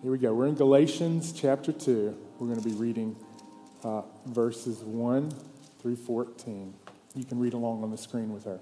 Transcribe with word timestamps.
Here 0.00 0.12
we 0.12 0.18
go. 0.18 0.32
We're 0.32 0.46
in 0.46 0.54
Galatians 0.54 1.32
chapter 1.32 1.72
2. 1.72 2.16
We're 2.38 2.46
going 2.46 2.60
to 2.60 2.68
be 2.68 2.76
reading 2.76 3.16
uh, 3.82 4.02
verses 4.26 4.78
1 4.84 5.32
through 5.80 5.96
14. 5.96 6.72
You 7.16 7.24
can 7.24 7.40
read 7.40 7.52
along 7.52 7.82
on 7.82 7.90
the 7.90 7.98
screen 7.98 8.32
with 8.32 8.44
her. 8.44 8.60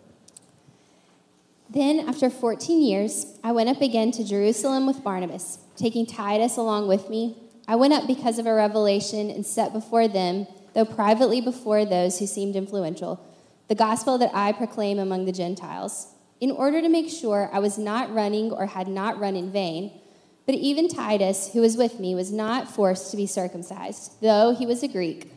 Then, 1.69 2.01
after 2.09 2.31
14 2.31 2.83
years, 2.83 3.39
I 3.45 3.53
went 3.53 3.69
up 3.69 3.83
again 3.83 4.13
to 4.13 4.25
Jerusalem 4.25 4.87
with 4.87 5.05
Barnabas, 5.05 5.59
taking 5.77 6.07
Titus 6.07 6.57
along 6.57 6.89
with 6.89 7.11
me. 7.11 7.37
I 7.69 7.77
went 7.77 7.93
up 7.93 8.07
because 8.07 8.39
of 8.39 8.47
a 8.47 8.55
revelation 8.55 9.29
and 9.29 9.45
set 9.45 9.75
before 9.75 10.09
them, 10.09 10.47
though 10.73 10.87
privately 10.87 11.43
before 11.43 11.85
those 11.85 12.19
who 12.19 12.27
seemed 12.27 12.57
influential, 12.57 13.23
the 13.69 13.75
gospel 13.75 14.17
that 14.17 14.31
I 14.33 14.53
proclaim 14.53 14.99
among 14.99 15.27
the 15.27 15.33
Gentiles, 15.33 16.15
in 16.41 16.51
order 16.51 16.81
to 16.81 16.89
make 16.89 17.11
sure 17.11 17.51
I 17.53 17.59
was 17.59 17.77
not 17.77 18.15
running 18.15 18.53
or 18.53 18.65
had 18.65 18.89
not 18.89 19.21
run 19.21 19.37
in 19.37 19.53
vain. 19.53 20.01
But 20.47 20.55
even 20.55 20.89
Titus, 20.89 21.51
who 21.53 21.61
was 21.61 21.77
with 21.77 21.99
me, 21.99 22.15
was 22.15 22.33
not 22.33 22.71
forced 22.71 23.11
to 23.11 23.17
be 23.17 23.27
circumcised, 23.27 24.21
though 24.23 24.55
he 24.55 24.65
was 24.65 24.83
a 24.83 24.89
Greek. 24.89 25.33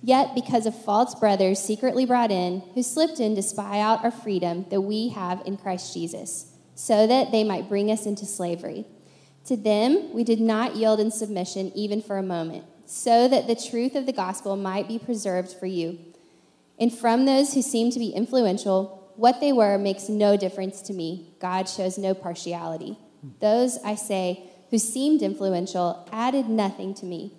Yet, 0.00 0.34
because 0.34 0.66
of 0.66 0.80
false 0.84 1.14
brothers 1.14 1.58
secretly 1.58 2.06
brought 2.06 2.30
in, 2.30 2.60
who 2.74 2.82
slipped 2.82 3.18
in 3.18 3.34
to 3.34 3.42
spy 3.42 3.80
out 3.80 4.04
our 4.04 4.10
freedom 4.10 4.66
that 4.70 4.82
we 4.82 5.08
have 5.08 5.42
in 5.44 5.56
Christ 5.56 5.92
Jesus, 5.92 6.52
so 6.74 7.06
that 7.06 7.32
they 7.32 7.42
might 7.42 7.68
bring 7.68 7.90
us 7.90 8.06
into 8.06 8.26
slavery. 8.26 8.84
To 9.46 9.56
them, 9.56 10.12
we 10.12 10.22
did 10.22 10.40
not 10.40 10.76
yield 10.76 11.00
in 11.00 11.10
submission 11.10 11.72
even 11.74 12.00
for 12.00 12.16
a 12.16 12.22
moment, 12.22 12.64
so 12.86 13.26
that 13.28 13.46
the 13.46 13.56
truth 13.56 13.94
of 13.94 14.06
the 14.06 14.12
gospel 14.12 14.56
might 14.56 14.86
be 14.86 14.98
preserved 14.98 15.52
for 15.52 15.66
you. 15.66 15.98
And 16.78 16.92
from 16.92 17.24
those 17.24 17.54
who 17.54 17.62
seem 17.62 17.90
to 17.90 17.98
be 17.98 18.10
influential, 18.10 19.12
what 19.16 19.40
they 19.40 19.52
were 19.52 19.78
makes 19.78 20.08
no 20.08 20.36
difference 20.36 20.82
to 20.82 20.92
me. 20.92 21.34
God 21.40 21.68
shows 21.68 21.98
no 21.98 22.14
partiality. 22.14 22.98
Those, 23.40 23.78
I 23.84 23.94
say, 23.94 24.50
who 24.70 24.78
seemed 24.78 25.22
influential 25.22 26.08
added 26.12 26.48
nothing 26.48 26.94
to 26.94 27.06
me. 27.06 27.32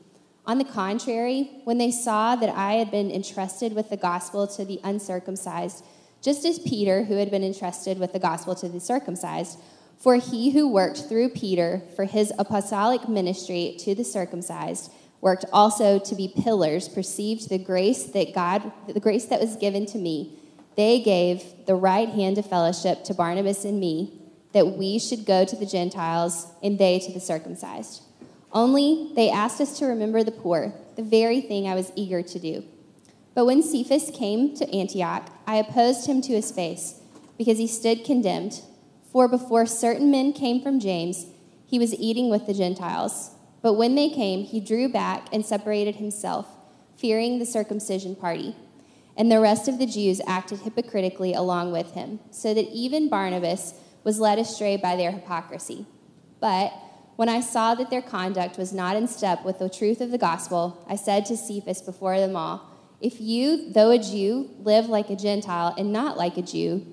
On 0.46 0.58
the 0.58 0.64
contrary, 0.64 1.50
when 1.64 1.80
they 1.80 1.92
saw 1.92 2.36
that 2.36 2.56
I 2.56 2.74
had 2.74 2.92
been 2.92 3.12
entrusted 3.12 3.74
with 3.74 3.90
the 3.90 3.98
gospel 3.98 4.48
to 4.48 4.64
the 4.64 4.80
uncircumcised, 4.84 5.84
just 6.22 6.46
as 6.46 6.60
Peter, 6.60 7.04
who 7.04 7.16
had 7.16 7.32
been 7.32 7.44
entrusted 7.44 8.00
with 8.00 8.14
the 8.14 8.20
gospel 8.20 8.56
to 8.56 8.70
the 8.70 8.80
circumcised, 8.80 9.60
for 9.98 10.16
he 10.16 10.52
who 10.52 10.68
worked 10.68 11.06
through 11.10 11.30
Peter 11.30 11.82
for 11.96 12.06
his 12.06 12.32
apostolic 12.38 13.10
ministry 13.10 13.76
to 13.80 13.96
the 13.96 14.04
circumcised, 14.04 14.92
worked 15.22 15.46
also 15.52 15.98
to 15.98 16.16
be 16.16 16.28
pillars, 16.28 16.88
perceived 16.88 17.50
the 17.50 17.58
grace 17.58 18.04
that 18.06 18.34
God, 18.34 18.72
the 18.88 19.00
grace 19.00 19.26
that 19.26 19.42
was 19.42 19.56
given 19.56 19.86
to 19.88 19.98
me. 19.98 20.38
They 20.76 21.00
gave 21.02 21.44
the 21.66 21.76
right 21.76 22.10
hand 22.10 22.38
of 22.38 22.46
fellowship 22.46 23.04
to 23.06 23.14
Barnabas 23.14 23.66
and 23.66 23.80
me 23.80 24.25
that 24.56 24.78
we 24.78 24.98
should 24.98 25.26
go 25.26 25.44
to 25.44 25.56
the 25.58 25.66
Gentiles 25.66 26.48
and 26.64 26.80
they 26.80 26.98
to 26.98 27.12
the 27.12 27.20
circumcised. 27.20 28.02
Only 28.54 29.12
they 29.14 29.30
asked 29.30 29.60
us 29.60 29.78
to 29.80 29.86
remember 29.86 30.24
the 30.24 30.32
poor, 30.32 30.74
the 30.96 31.04
very 31.04 31.42
thing 31.42 31.68
I 31.68 31.76
was 31.76 31.92
eager 31.94 32.24
to 32.24 32.40
do. 32.40 32.64
But 33.34 33.46
when 33.46 33.62
Cephas 33.62 34.12
came 34.14 34.56
to 34.56 34.74
Antioch, 34.74 35.30
I 35.46 35.58
opposed 35.58 36.08
him 36.08 36.22
to 36.22 36.32
his 36.32 36.54
face, 36.54 37.02
because 37.38 37.58
he 37.58 37.68
stood 37.68 38.06
condemned. 38.06 38.62
For 39.12 39.28
before 39.28 39.66
certain 39.66 40.10
men 40.10 40.32
came 40.32 40.64
from 40.64 40.80
James, 40.80 41.26
he 41.66 41.78
was 41.78 41.94
eating 41.94 42.30
with 42.30 42.48
the 42.48 42.54
Gentiles. 42.54 43.32
But 43.62 43.74
when 43.74 43.96
they 43.96 44.08
came, 44.08 44.46
he 44.46 44.62
drew 44.62 44.88
back 44.88 45.28
and 45.34 45.46
separated 45.46 45.98
himself, 45.98 46.48
fearing 46.96 47.40
the 47.40 47.46
circumcision 47.46 48.16
party. 48.16 48.56
And 49.18 49.30
the 49.30 49.42
rest 49.42 49.68
of 49.68 49.80
the 49.80 49.86
Jews 49.86 50.22
acted 50.26 50.60
hypocritically 50.60 51.34
along 51.34 51.74
with 51.74 51.92
him, 51.92 52.22
so 52.32 52.54
that 52.54 52.70
even 52.72 53.10
Barnabas 53.10 53.74
was 54.06 54.20
led 54.22 54.40
astray 54.40 54.78
by 54.78 54.96
their 54.96 55.12
hypocrisy. 55.12 55.86
But 56.40 56.72
when 57.18 57.28
I 57.28 57.42
saw 57.42 57.76
that 57.76 57.90
their 57.90 58.02
conduct 58.02 58.58
was 58.58 58.72
not 58.72 58.96
in 58.96 59.08
step 59.08 59.44
with 59.44 59.60
the 59.60 59.70
truth 59.70 60.00
of 60.00 60.12
the 60.12 60.18
gospel, 60.18 60.86
I 60.88 60.96
said 60.96 61.26
to 61.26 61.36
Cephas 61.36 61.82
before 61.82 62.18
them 62.20 62.38
all, 62.38 62.70
If 63.02 63.20
you, 63.20 63.72
though 63.72 63.92
a 63.92 63.98
Jew, 63.98 64.50
live 64.60 64.88
like 64.88 65.10
a 65.10 65.16
Gentile 65.16 65.74
and 65.78 65.92
not 65.92 66.18
like 66.18 66.38
a 66.38 66.42
Jew, 66.42 66.86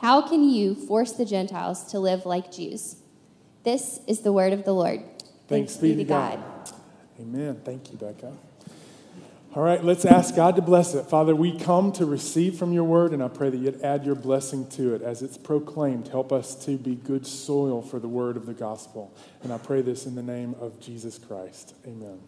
how 0.00 0.26
can 0.26 0.48
you 0.48 0.74
force 0.74 1.12
the 1.12 1.24
Gentiles 1.24 1.84
to 1.92 1.98
live 1.98 2.26
like 2.26 2.52
Jews? 2.52 2.96
This 3.62 4.00
is 4.06 4.20
the 4.20 4.32
word 4.32 4.52
of 4.52 4.64
the 4.64 4.72
Lord. 4.72 5.00
Thanks, 5.48 5.72
Thanks 5.72 5.76
be 5.76 5.94
to 5.96 6.04
God. 6.04 6.38
God. 6.38 6.72
Amen. 7.20 7.60
Thank 7.64 7.90
you, 7.90 7.98
Becca. 7.98 8.32
All 9.56 9.62
right, 9.62 9.82
let's 9.82 10.04
ask 10.04 10.36
God 10.36 10.56
to 10.56 10.60
bless 10.60 10.92
it. 10.92 11.06
Father, 11.06 11.34
we 11.34 11.58
come 11.58 11.90
to 11.92 12.04
receive 12.04 12.58
from 12.58 12.74
your 12.74 12.84
word, 12.84 13.14
and 13.14 13.22
I 13.22 13.28
pray 13.28 13.48
that 13.48 13.56
you'd 13.56 13.80
add 13.80 14.04
your 14.04 14.14
blessing 14.14 14.68
to 14.72 14.94
it 14.94 15.00
as 15.00 15.22
it's 15.22 15.38
proclaimed. 15.38 16.08
Help 16.08 16.30
us 16.30 16.54
to 16.66 16.76
be 16.76 16.94
good 16.94 17.26
soil 17.26 17.80
for 17.80 17.98
the 17.98 18.06
word 18.06 18.36
of 18.36 18.44
the 18.44 18.52
gospel. 18.52 19.16
And 19.42 19.50
I 19.50 19.56
pray 19.56 19.80
this 19.80 20.04
in 20.04 20.14
the 20.14 20.22
name 20.22 20.54
of 20.60 20.78
Jesus 20.78 21.16
Christ. 21.16 21.74
Amen. 21.86 22.20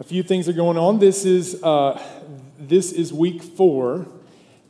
A 0.00 0.04
few 0.04 0.22
things 0.22 0.48
are 0.48 0.54
going 0.54 0.78
on. 0.78 0.98
This 0.98 1.26
is, 1.26 1.62
uh, 1.62 2.02
this 2.58 2.90
is 2.90 3.12
week 3.12 3.42
four 3.42 4.06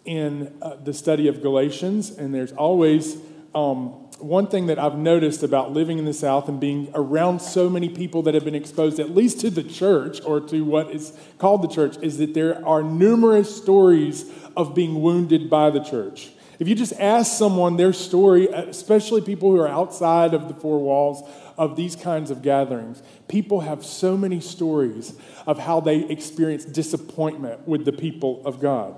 in 0.05 0.53
uh, 0.61 0.75
the 0.75 0.93
study 0.93 1.29
of 1.29 1.41
Galatians, 1.41 2.11
and 2.11 2.35
there's 2.35 2.51
always 2.51 3.17
um, 3.55 4.02
one 4.23 4.47
thing 4.47 4.67
that 4.67 4.79
I've 4.79 4.97
noticed 4.97 5.43
about 5.43 5.73
living 5.73 5.99
in 5.99 6.05
the 6.05 6.15
South 6.15 6.49
and 6.49 6.61
being 6.61 6.91
around 6.95 7.41
so 7.41 7.69
many 7.69 7.89
people 7.89 8.23
that 8.23 8.35
have 8.35 8.45
been 8.45 8.55
exposed, 8.55 9.01
at 9.01 9.11
least 9.11 9.41
to 9.41 9.51
the 9.51 9.63
church 9.63 10.21
or 10.25 10.41
to 10.41 10.65
what 10.65 10.91
is 10.91 11.13
called 11.39 11.63
the 11.63 11.69
church, 11.69 11.97
is 12.03 12.19
that 12.19 12.35
there 12.35 12.65
are 12.67 12.83
numerous 12.83 13.55
stories 13.55 14.31
of 14.57 14.75
being 14.75 15.03
wounded 15.03 15.51
by 15.51 15.71
the 15.71 15.81
church. 15.83 16.31
If 16.59 16.69
you 16.69 16.75
just 16.75 16.93
ask 17.01 17.37
someone 17.37 17.77
their 17.77 17.93
story, 17.93 18.47
especially 18.47 19.21
people 19.21 19.51
who 19.51 19.59
are 19.59 19.69
outside 19.69 20.33
of 20.35 20.47
the 20.47 20.55
four 20.55 20.79
walls 20.79 21.29
of 21.59 21.75
these 21.75 21.97
kinds 21.97 22.31
of 22.31 22.43
gatherings, 22.43 23.03
people 23.27 23.61
have 23.61 23.85
so 23.85 24.17
many 24.17 24.41
stories 24.41 25.15
of 25.47 25.59
how 25.59 25.81
they 25.81 26.05
experience 26.05 26.65
disappointment 26.65 27.67
with 27.67 27.85
the 27.85 27.93
people 27.93 28.43
of 28.45 28.61
God. 28.61 28.95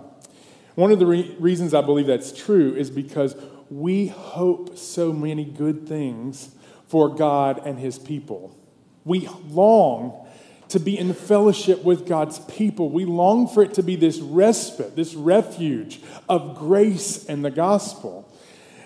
One 0.74 0.90
of 0.90 0.98
the 0.98 1.06
re- 1.06 1.34
reasons 1.38 1.72
I 1.72 1.80
believe 1.80 2.06
that's 2.06 2.32
true 2.32 2.74
is 2.74 2.90
because 2.90 3.36
we 3.74 4.06
hope 4.06 4.78
so 4.78 5.12
many 5.12 5.44
good 5.44 5.88
things 5.88 6.54
for 6.86 7.12
God 7.12 7.60
and 7.66 7.76
His 7.76 7.98
people. 7.98 8.56
We 9.04 9.28
long 9.48 10.28
to 10.68 10.78
be 10.78 10.96
in 10.96 11.12
fellowship 11.12 11.82
with 11.82 12.06
God's 12.06 12.38
people. 12.38 12.88
We 12.88 13.04
long 13.04 13.48
for 13.48 13.64
it 13.64 13.74
to 13.74 13.82
be 13.82 13.96
this 13.96 14.20
respite, 14.20 14.94
this 14.94 15.16
refuge 15.16 16.00
of 16.28 16.56
grace 16.56 17.26
and 17.26 17.44
the 17.44 17.50
gospel. 17.50 18.32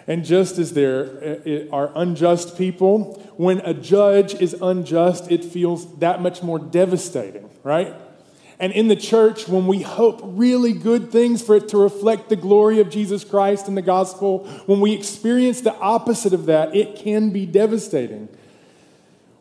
And 0.06 0.24
just 0.24 0.56
as 0.56 0.72
there 0.72 1.42
eh, 1.46 1.66
are 1.70 1.92
unjust 1.94 2.56
people, 2.56 3.22
when 3.36 3.58
a 3.60 3.74
judge 3.74 4.40
is 4.40 4.54
unjust, 4.54 5.30
it 5.30 5.44
feels 5.44 5.98
that 5.98 6.22
much 6.22 6.42
more 6.42 6.58
devastating, 6.58 7.50
right? 7.62 7.94
And 8.60 8.72
in 8.72 8.88
the 8.88 8.96
church, 8.96 9.46
when 9.46 9.66
we 9.66 9.82
hope 9.82 10.20
really 10.22 10.72
good 10.72 11.12
things 11.12 11.42
for 11.42 11.54
it 11.54 11.68
to 11.68 11.78
reflect 11.78 12.28
the 12.28 12.36
glory 12.36 12.80
of 12.80 12.90
Jesus 12.90 13.22
Christ 13.22 13.68
and 13.68 13.76
the 13.76 13.82
gospel, 13.82 14.46
when 14.66 14.80
we 14.80 14.92
experience 14.92 15.60
the 15.60 15.76
opposite 15.76 16.32
of 16.32 16.46
that, 16.46 16.74
it 16.74 16.96
can 16.96 17.30
be 17.30 17.46
devastating. 17.46 18.28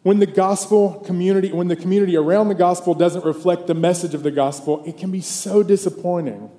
When 0.04 0.20
the 0.20 0.28
gospel 0.28 1.02
community, 1.06 1.52
when 1.52 1.68
the 1.68 1.76
community 1.76 2.16
around 2.16 2.50
the 2.50 2.56
gospel 2.56 2.94
doesn't 2.94 3.26
reflect 3.26 3.66
the 3.68 3.74
message 3.74 4.14
of 4.14 4.22
the 4.24 4.32
gospel, 4.32 4.84
it 4.86 4.98
can 4.98 5.10
be 5.10 5.22
so 5.22 5.64
disappointing. 5.64 6.52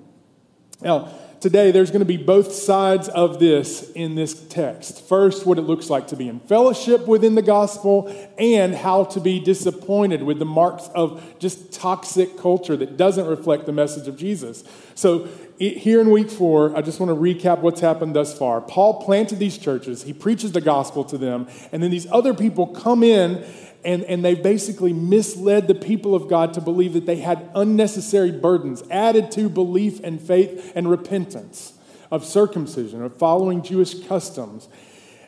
Now, 0.81 1.09
today 1.41 1.71
there's 1.71 1.89
going 1.91 1.99
to 1.99 2.05
be 2.05 2.17
both 2.17 2.51
sides 2.51 3.07
of 3.09 3.39
this 3.39 3.89
in 3.91 4.15
this 4.15 4.33
text. 4.47 5.07
First, 5.07 5.45
what 5.45 5.57
it 5.57 5.63
looks 5.63 5.89
like 5.89 6.07
to 6.07 6.15
be 6.15 6.27
in 6.27 6.39
fellowship 6.41 7.07
within 7.07 7.35
the 7.35 7.41
gospel, 7.41 8.13
and 8.37 8.75
how 8.75 9.05
to 9.05 9.19
be 9.19 9.39
disappointed 9.39 10.23
with 10.23 10.39
the 10.39 10.45
marks 10.45 10.89
of 10.95 11.23
just 11.39 11.71
toxic 11.71 12.37
culture 12.37 12.75
that 12.77 12.97
doesn't 12.97 13.27
reflect 13.27 13.65
the 13.65 13.71
message 13.71 14.07
of 14.07 14.17
Jesus. 14.17 14.63
So, 14.95 15.27
here 15.57 15.99
in 15.99 16.09
week 16.09 16.29
four, 16.29 16.75
I 16.75 16.81
just 16.81 17.01
want 17.01 17.09
to 17.09 17.15
recap 17.15 17.59
what's 17.59 17.81
happened 17.81 18.15
thus 18.15 18.37
far. 18.37 18.61
Paul 18.61 19.03
planted 19.03 19.39
these 19.39 19.57
churches, 19.57 20.03
he 20.03 20.13
preaches 20.13 20.53
the 20.53 20.61
gospel 20.61 21.03
to 21.05 21.17
them, 21.17 21.47
and 21.73 21.83
then 21.83 21.91
these 21.91 22.09
other 22.11 22.33
people 22.33 22.67
come 22.67 23.03
in 23.03 23.45
and, 23.83 24.03
and 24.03 24.23
they 24.23 24.35
basically 24.35 24.93
misled 24.93 25.67
the 25.67 25.75
people 25.75 26.15
of 26.15 26.27
God 26.27 26.53
to 26.55 26.61
believe 26.61 26.93
that 26.93 27.05
they 27.05 27.17
had 27.17 27.49
unnecessary 27.55 28.31
burdens 28.31 28.83
added 28.91 29.31
to 29.31 29.49
belief 29.49 30.03
and 30.03 30.21
faith 30.21 30.73
and 30.75 30.89
repentance 30.89 31.73
of 32.11 32.25
circumcision, 32.25 33.01
of 33.03 33.15
following 33.17 33.61
Jewish 33.61 34.05
customs. 34.07 34.67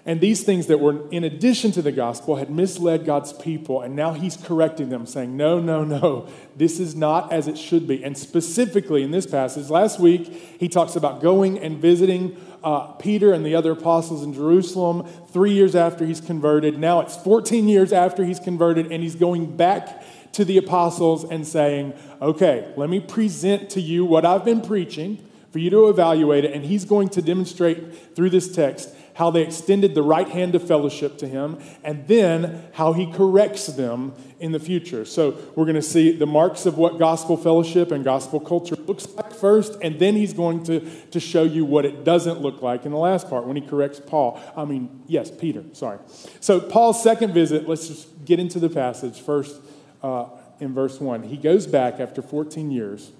And 0.03 0.19
these 0.19 0.43
things 0.43 0.65
that 0.67 0.79
were 0.79 1.07
in 1.11 1.23
addition 1.23 1.71
to 1.73 1.81
the 1.81 1.91
gospel 1.91 2.37
had 2.37 2.49
misled 2.49 3.05
God's 3.05 3.33
people, 3.33 3.81
and 3.81 3.95
now 3.95 4.13
he's 4.13 4.35
correcting 4.35 4.89
them, 4.89 5.05
saying, 5.05 5.37
No, 5.37 5.59
no, 5.59 5.83
no, 5.83 6.27
this 6.55 6.79
is 6.79 6.95
not 6.95 7.31
as 7.31 7.47
it 7.47 7.57
should 7.57 7.87
be. 7.87 8.03
And 8.03 8.17
specifically 8.17 9.03
in 9.03 9.11
this 9.11 9.27
passage, 9.27 9.69
last 9.69 9.99
week, 9.99 10.27
he 10.59 10.67
talks 10.67 10.95
about 10.95 11.21
going 11.21 11.59
and 11.59 11.77
visiting 11.77 12.35
uh, 12.63 12.87
Peter 12.93 13.33
and 13.33 13.45
the 13.45 13.55
other 13.55 13.71
apostles 13.71 14.23
in 14.23 14.33
Jerusalem 14.33 15.07
three 15.29 15.53
years 15.53 15.75
after 15.75 16.05
he's 16.05 16.21
converted. 16.21 16.77
Now 16.77 17.01
it's 17.01 17.17
14 17.17 17.67
years 17.67 17.91
after 17.91 18.23
he's 18.23 18.39
converted, 18.39 18.91
and 18.91 19.03
he's 19.03 19.15
going 19.15 19.55
back 19.55 20.03
to 20.33 20.45
the 20.45 20.57
apostles 20.57 21.23
and 21.23 21.45
saying, 21.45 21.93
Okay, 22.21 22.71
let 22.77 22.89
me 22.89 22.99
present 22.99 23.69
to 23.71 23.81
you 23.81 24.05
what 24.05 24.25
I've 24.25 24.45
been 24.45 24.61
preaching 24.61 25.17
for 25.51 25.59
you 25.59 25.69
to 25.69 25.89
evaluate 25.89 26.45
it. 26.45 26.53
And 26.53 26.63
he's 26.63 26.85
going 26.85 27.09
to 27.09 27.21
demonstrate 27.21 28.15
through 28.15 28.29
this 28.29 28.53
text 28.53 28.95
how 29.15 29.31
they 29.31 29.41
extended 29.41 29.95
the 29.95 30.03
right 30.03 30.27
hand 30.27 30.55
of 30.55 30.65
fellowship 30.65 31.17
to 31.19 31.27
him, 31.27 31.59
and 31.83 32.07
then 32.07 32.63
how 32.73 32.93
he 32.93 33.11
corrects 33.11 33.67
them 33.67 34.13
in 34.39 34.51
the 34.51 34.59
future. 34.59 35.05
So 35.05 35.37
we're 35.55 35.65
going 35.65 35.75
to 35.75 35.81
see 35.81 36.11
the 36.11 36.25
marks 36.25 36.65
of 36.65 36.77
what 36.77 36.97
gospel 36.97 37.37
fellowship 37.37 37.91
and 37.91 38.03
gospel 38.03 38.39
culture 38.39 38.75
looks 38.75 39.07
like 39.09 39.33
first, 39.33 39.77
and 39.81 39.99
then 39.99 40.15
he's 40.15 40.33
going 40.33 40.63
to, 40.63 40.79
to 41.11 41.19
show 41.19 41.43
you 41.43 41.65
what 41.65 41.85
it 41.85 42.03
doesn't 42.03 42.41
look 42.41 42.61
like 42.61 42.85
in 42.85 42.91
the 42.91 42.97
last 42.97 43.29
part 43.29 43.45
when 43.45 43.55
he 43.55 43.61
corrects 43.61 43.99
Paul. 43.99 44.41
I 44.55 44.65
mean, 44.65 45.03
yes, 45.07 45.31
Peter, 45.31 45.63
sorry. 45.73 45.99
So 46.39 46.59
Paul's 46.59 47.01
second 47.01 47.33
visit, 47.33 47.67
let's 47.67 47.87
just 47.87 48.25
get 48.25 48.39
into 48.39 48.59
the 48.59 48.69
passage 48.69 49.21
first 49.21 49.61
uh, 50.01 50.27
in 50.59 50.73
verse 50.73 50.99
1. 50.99 51.23
He 51.23 51.37
goes 51.37 51.67
back 51.67 51.99
after 51.99 52.21
14 52.21 52.71
years 52.71 53.11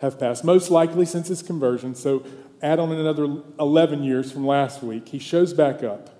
have 0.00 0.18
passed, 0.18 0.44
most 0.44 0.70
likely 0.70 1.04
since 1.04 1.28
his 1.28 1.42
conversion. 1.42 1.94
So 1.94 2.24
add 2.62 2.78
on 2.78 2.92
another 2.92 3.42
11 3.58 4.02
years 4.02 4.30
from 4.30 4.46
last 4.46 4.82
week. 4.82 5.08
He 5.08 5.18
shows 5.18 5.52
back 5.52 5.82
up. 5.82 6.10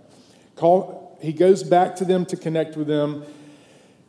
Call, 0.57 1.19
he 1.21 1.33
goes 1.33 1.63
back 1.63 1.97
to 1.97 2.05
them 2.05 2.27
to 2.27 2.37
connect 2.37 2.77
with 2.77 2.87
them. 2.87 3.25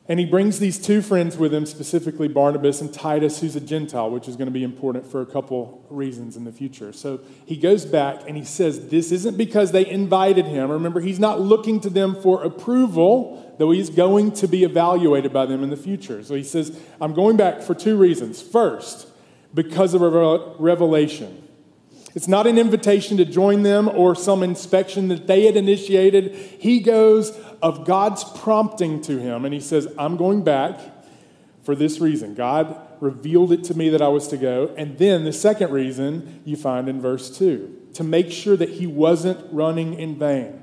And 0.08 0.20
he 0.20 0.26
brings 0.26 0.60
these 0.60 0.78
two 0.78 1.02
friends 1.02 1.38
with 1.38 1.54
him, 1.54 1.66
specifically 1.66 2.28
Barnabas 2.28 2.82
and 2.82 2.94
Titus, 2.94 3.40
who's 3.40 3.56
a 3.56 3.62
Gentile, 3.62 4.10
which 4.10 4.28
is 4.28 4.36
going 4.36 4.48
to 4.48 4.52
be 4.52 4.64
important 4.64 5.06
for 5.10 5.22
a 5.22 5.26
couple 5.26 5.86
reasons 5.90 6.36
in 6.36 6.44
the 6.44 6.52
future. 6.52 6.92
So 6.92 7.22
he 7.46 7.56
goes 7.56 7.86
back 7.86 8.22
and 8.28 8.36
he 8.36 8.44
says, 8.44 8.90
This 8.90 9.12
isn't 9.12 9.38
because 9.38 9.72
they 9.72 9.88
invited 9.88 10.46
him. 10.46 10.70
Remember, 10.70 11.00
he's 11.00 11.20
not 11.20 11.40
looking 11.40 11.80
to 11.82 11.90
them 11.90 12.20
for 12.20 12.44
approval, 12.44 13.56
though 13.58 13.72
he's 13.72 13.90
going 13.90 14.32
to 14.34 14.48
be 14.48 14.64
evaluated 14.64 15.32
by 15.32 15.46
them 15.46 15.64
in 15.64 15.70
the 15.70 15.78
future. 15.78 16.24
So 16.24 16.36
he 16.36 16.44
says, 16.44 16.78
I'm 17.00 17.14
going 17.14 17.38
back 17.38 17.62
for 17.62 17.76
two 17.76 17.96
reasons. 17.96 18.42
First, 18.42 19.08
because 19.54 19.94
of 19.94 20.02
a 20.02 20.56
revelation. 20.58 21.41
It's 22.14 22.28
not 22.28 22.48
an 22.48 22.58
invitation 22.58 23.18
to 23.18 23.26
join 23.26 23.64
them 23.64 23.88
or 23.88 24.16
some 24.16 24.44
inspection 24.44 25.08
that 25.08 25.28
they 25.28 25.46
had 25.46 25.56
initiated. 25.56 26.36
He 26.36 26.80
goes 26.80 27.32
of 27.62 27.86
God's 27.86 28.24
prompting 28.24 29.02
to 29.04 29.18
him, 29.18 29.46
and 29.46 29.54
he 29.54 29.60
says, 29.60 29.88
I'm 29.98 30.18
going 30.18 30.44
back 30.44 30.80
for 31.64 31.76
this 31.76 32.00
reason. 32.00 32.34
God 32.34 32.76
revealed 33.00 33.52
it 33.52 33.64
to 33.66 33.74
me 33.74 33.90
that 33.90 34.02
I 34.02 34.08
was 34.08 34.28
to 34.30 34.38
go. 34.38 34.74
And 34.78 34.98
then 34.98 35.24
the 35.24 35.34
second 35.34 35.72
reason 35.72 36.42
you 36.46 36.56
find 36.56 36.90
in 36.90 37.02
verse 37.02 37.36
2 37.38 37.90
to 37.94 38.04
make 38.04 38.32
sure 38.32 38.56
that 38.58 38.70
he 38.70 38.88
wasn't 38.88 39.40
running 39.52 39.96
in 39.96 40.18
vain. 40.18 40.62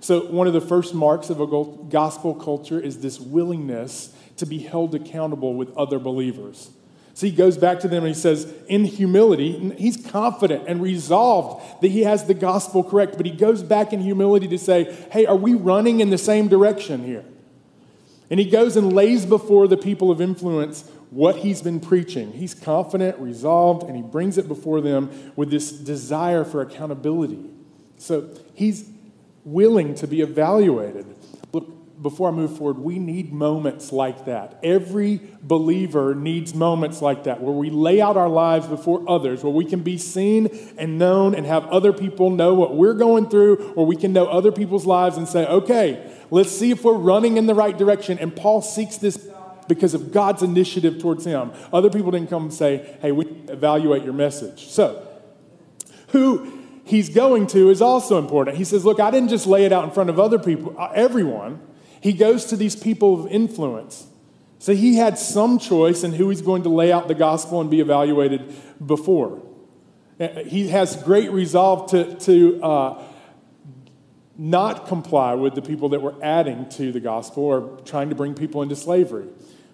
So, 0.00 0.26
one 0.26 0.48
of 0.48 0.52
the 0.52 0.60
first 0.60 0.94
marks 0.94 1.30
of 1.30 1.40
a 1.40 1.46
gospel 1.88 2.34
culture 2.34 2.80
is 2.80 2.98
this 2.98 3.20
willingness 3.20 4.12
to 4.36 4.46
be 4.46 4.58
held 4.58 4.94
accountable 4.94 5.54
with 5.54 5.76
other 5.76 6.00
believers. 6.00 6.70
So 7.14 7.26
he 7.26 7.32
goes 7.32 7.58
back 7.58 7.80
to 7.80 7.88
them 7.88 8.04
and 8.04 8.14
he 8.14 8.20
says, 8.20 8.52
in 8.68 8.84
humility, 8.84 9.74
he's 9.76 9.98
confident 9.98 10.64
and 10.66 10.80
resolved 10.80 11.82
that 11.82 11.88
he 11.88 12.04
has 12.04 12.24
the 12.24 12.34
gospel 12.34 12.82
correct, 12.82 13.16
but 13.16 13.26
he 13.26 13.32
goes 13.32 13.62
back 13.62 13.92
in 13.92 14.00
humility 14.00 14.48
to 14.48 14.58
say, 14.58 14.84
hey, 15.10 15.26
are 15.26 15.36
we 15.36 15.54
running 15.54 16.00
in 16.00 16.10
the 16.10 16.18
same 16.18 16.48
direction 16.48 17.04
here? 17.04 17.24
And 18.30 18.40
he 18.40 18.48
goes 18.48 18.78
and 18.78 18.94
lays 18.94 19.26
before 19.26 19.68
the 19.68 19.76
people 19.76 20.10
of 20.10 20.20
influence 20.20 20.88
what 21.10 21.36
he's 21.36 21.60
been 21.60 21.80
preaching. 21.80 22.32
He's 22.32 22.54
confident, 22.54 23.18
resolved, 23.18 23.82
and 23.82 23.94
he 23.94 24.02
brings 24.02 24.38
it 24.38 24.48
before 24.48 24.80
them 24.80 25.10
with 25.36 25.50
this 25.50 25.70
desire 25.70 26.42
for 26.42 26.62
accountability. 26.62 27.50
So 27.98 28.30
he's 28.54 28.88
willing 29.44 29.94
to 29.96 30.06
be 30.06 30.22
evaluated. 30.22 31.04
Before 32.02 32.28
I 32.28 32.32
move 32.32 32.58
forward, 32.58 32.78
we 32.78 32.98
need 32.98 33.32
moments 33.32 33.92
like 33.92 34.24
that. 34.24 34.58
Every 34.64 35.20
believer 35.40 36.16
needs 36.16 36.52
moments 36.52 37.00
like 37.00 37.24
that 37.24 37.40
where 37.40 37.54
we 37.54 37.70
lay 37.70 38.00
out 38.00 38.16
our 38.16 38.28
lives 38.28 38.66
before 38.66 39.08
others, 39.08 39.44
where 39.44 39.52
we 39.52 39.64
can 39.64 39.82
be 39.82 39.98
seen 39.98 40.48
and 40.76 40.98
known 40.98 41.36
and 41.36 41.46
have 41.46 41.64
other 41.66 41.92
people 41.92 42.30
know 42.30 42.54
what 42.54 42.74
we're 42.74 42.94
going 42.94 43.28
through, 43.28 43.72
or 43.76 43.86
we 43.86 43.94
can 43.94 44.12
know 44.12 44.26
other 44.26 44.50
people's 44.50 44.84
lives 44.84 45.16
and 45.16 45.28
say, 45.28 45.46
okay, 45.46 46.12
let's 46.32 46.50
see 46.50 46.72
if 46.72 46.82
we're 46.82 46.94
running 46.94 47.36
in 47.36 47.46
the 47.46 47.54
right 47.54 47.78
direction. 47.78 48.18
And 48.18 48.34
Paul 48.34 48.62
seeks 48.62 48.96
this 48.96 49.28
because 49.68 49.94
of 49.94 50.10
God's 50.10 50.42
initiative 50.42 51.00
towards 51.00 51.24
him. 51.24 51.52
Other 51.72 51.88
people 51.88 52.10
didn't 52.10 52.30
come 52.30 52.44
and 52.44 52.54
say, 52.54 52.96
hey, 53.00 53.12
we 53.12 53.26
evaluate 53.48 54.02
your 54.02 54.12
message. 54.12 54.66
So, 54.66 55.06
who 56.08 56.62
he's 56.84 57.10
going 57.10 57.46
to 57.48 57.70
is 57.70 57.80
also 57.80 58.18
important. 58.18 58.56
He 58.56 58.64
says, 58.64 58.84
look, 58.84 58.98
I 58.98 59.12
didn't 59.12 59.28
just 59.28 59.46
lay 59.46 59.64
it 59.64 59.72
out 59.72 59.84
in 59.84 59.92
front 59.92 60.10
of 60.10 60.18
other 60.18 60.40
people, 60.40 60.74
uh, 60.76 60.90
everyone. 60.96 61.60
He 62.02 62.12
goes 62.12 62.46
to 62.46 62.56
these 62.56 62.74
people 62.74 63.24
of 63.24 63.30
influence. 63.30 64.06
So 64.58 64.74
he 64.74 64.96
had 64.96 65.18
some 65.18 65.58
choice 65.58 66.02
in 66.02 66.12
who 66.12 66.28
he's 66.28 66.42
going 66.42 66.64
to 66.64 66.68
lay 66.68 66.92
out 66.92 67.08
the 67.08 67.14
gospel 67.14 67.60
and 67.60 67.70
be 67.70 67.80
evaluated 67.80 68.52
before. 68.84 69.40
Uh, 70.18 70.28
he 70.44 70.68
has 70.68 71.00
great 71.04 71.30
resolve 71.30 71.90
to, 71.92 72.14
to 72.20 72.62
uh, 72.62 73.02
not 74.36 74.88
comply 74.88 75.34
with 75.34 75.54
the 75.54 75.62
people 75.62 75.90
that 75.90 76.02
were 76.02 76.14
adding 76.22 76.68
to 76.70 76.90
the 76.90 77.00
gospel 77.00 77.44
or 77.44 77.80
trying 77.84 78.08
to 78.08 78.14
bring 78.16 78.34
people 78.34 78.62
into 78.62 78.74
slavery. 78.74 79.28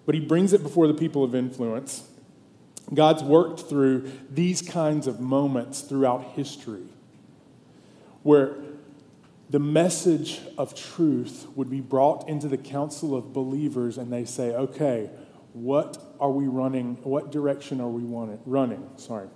But 0.05 0.13
he 0.13 0.21
brings 0.21 0.53
it 0.53 0.61
before 0.61 0.87
the 0.87 0.93
people 0.93 1.23
of 1.23 1.33
influence. 1.33 2.07
God's 2.93 3.23
worked 3.23 3.61
through 3.61 4.11
these 4.29 4.61
kinds 4.61 5.07
of 5.07 5.19
moments 5.19 5.81
throughout 5.81 6.23
history 6.35 6.85
where 8.21 8.55
the 9.49 9.59
message 9.59 10.41
of 10.57 10.75
truth 10.75 11.47
would 11.55 11.69
be 11.69 11.81
brought 11.81 12.29
into 12.29 12.47
the 12.47 12.57
council 12.57 13.15
of 13.15 13.33
believers 13.33 13.97
and 13.97 14.13
they 14.13 14.25
say, 14.25 14.53
okay, 14.53 15.09
what 15.53 15.97
are 16.19 16.29
we 16.29 16.47
running? 16.47 16.97
What 17.03 17.31
direction 17.31 17.81
are 17.81 17.89
we 17.89 18.03
running? 18.45 18.89
Sorry. 18.97 19.27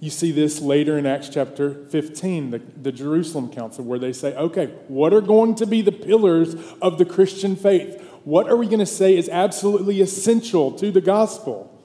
You 0.00 0.10
see 0.10 0.30
this 0.30 0.60
later 0.60 0.96
in 0.96 1.06
Acts 1.06 1.28
chapter 1.28 1.74
15, 1.86 2.50
the, 2.50 2.58
the 2.58 2.92
Jerusalem 2.92 3.50
Council, 3.50 3.84
where 3.84 3.98
they 3.98 4.12
say, 4.12 4.34
okay, 4.36 4.66
what 4.86 5.12
are 5.12 5.20
going 5.20 5.56
to 5.56 5.66
be 5.66 5.82
the 5.82 5.90
pillars 5.90 6.54
of 6.80 6.98
the 6.98 7.04
Christian 7.04 7.56
faith? 7.56 8.00
What 8.22 8.48
are 8.48 8.56
we 8.56 8.66
going 8.66 8.78
to 8.78 8.86
say 8.86 9.16
is 9.16 9.28
absolutely 9.28 10.00
essential 10.00 10.70
to 10.72 10.92
the 10.92 11.00
gospel? 11.00 11.77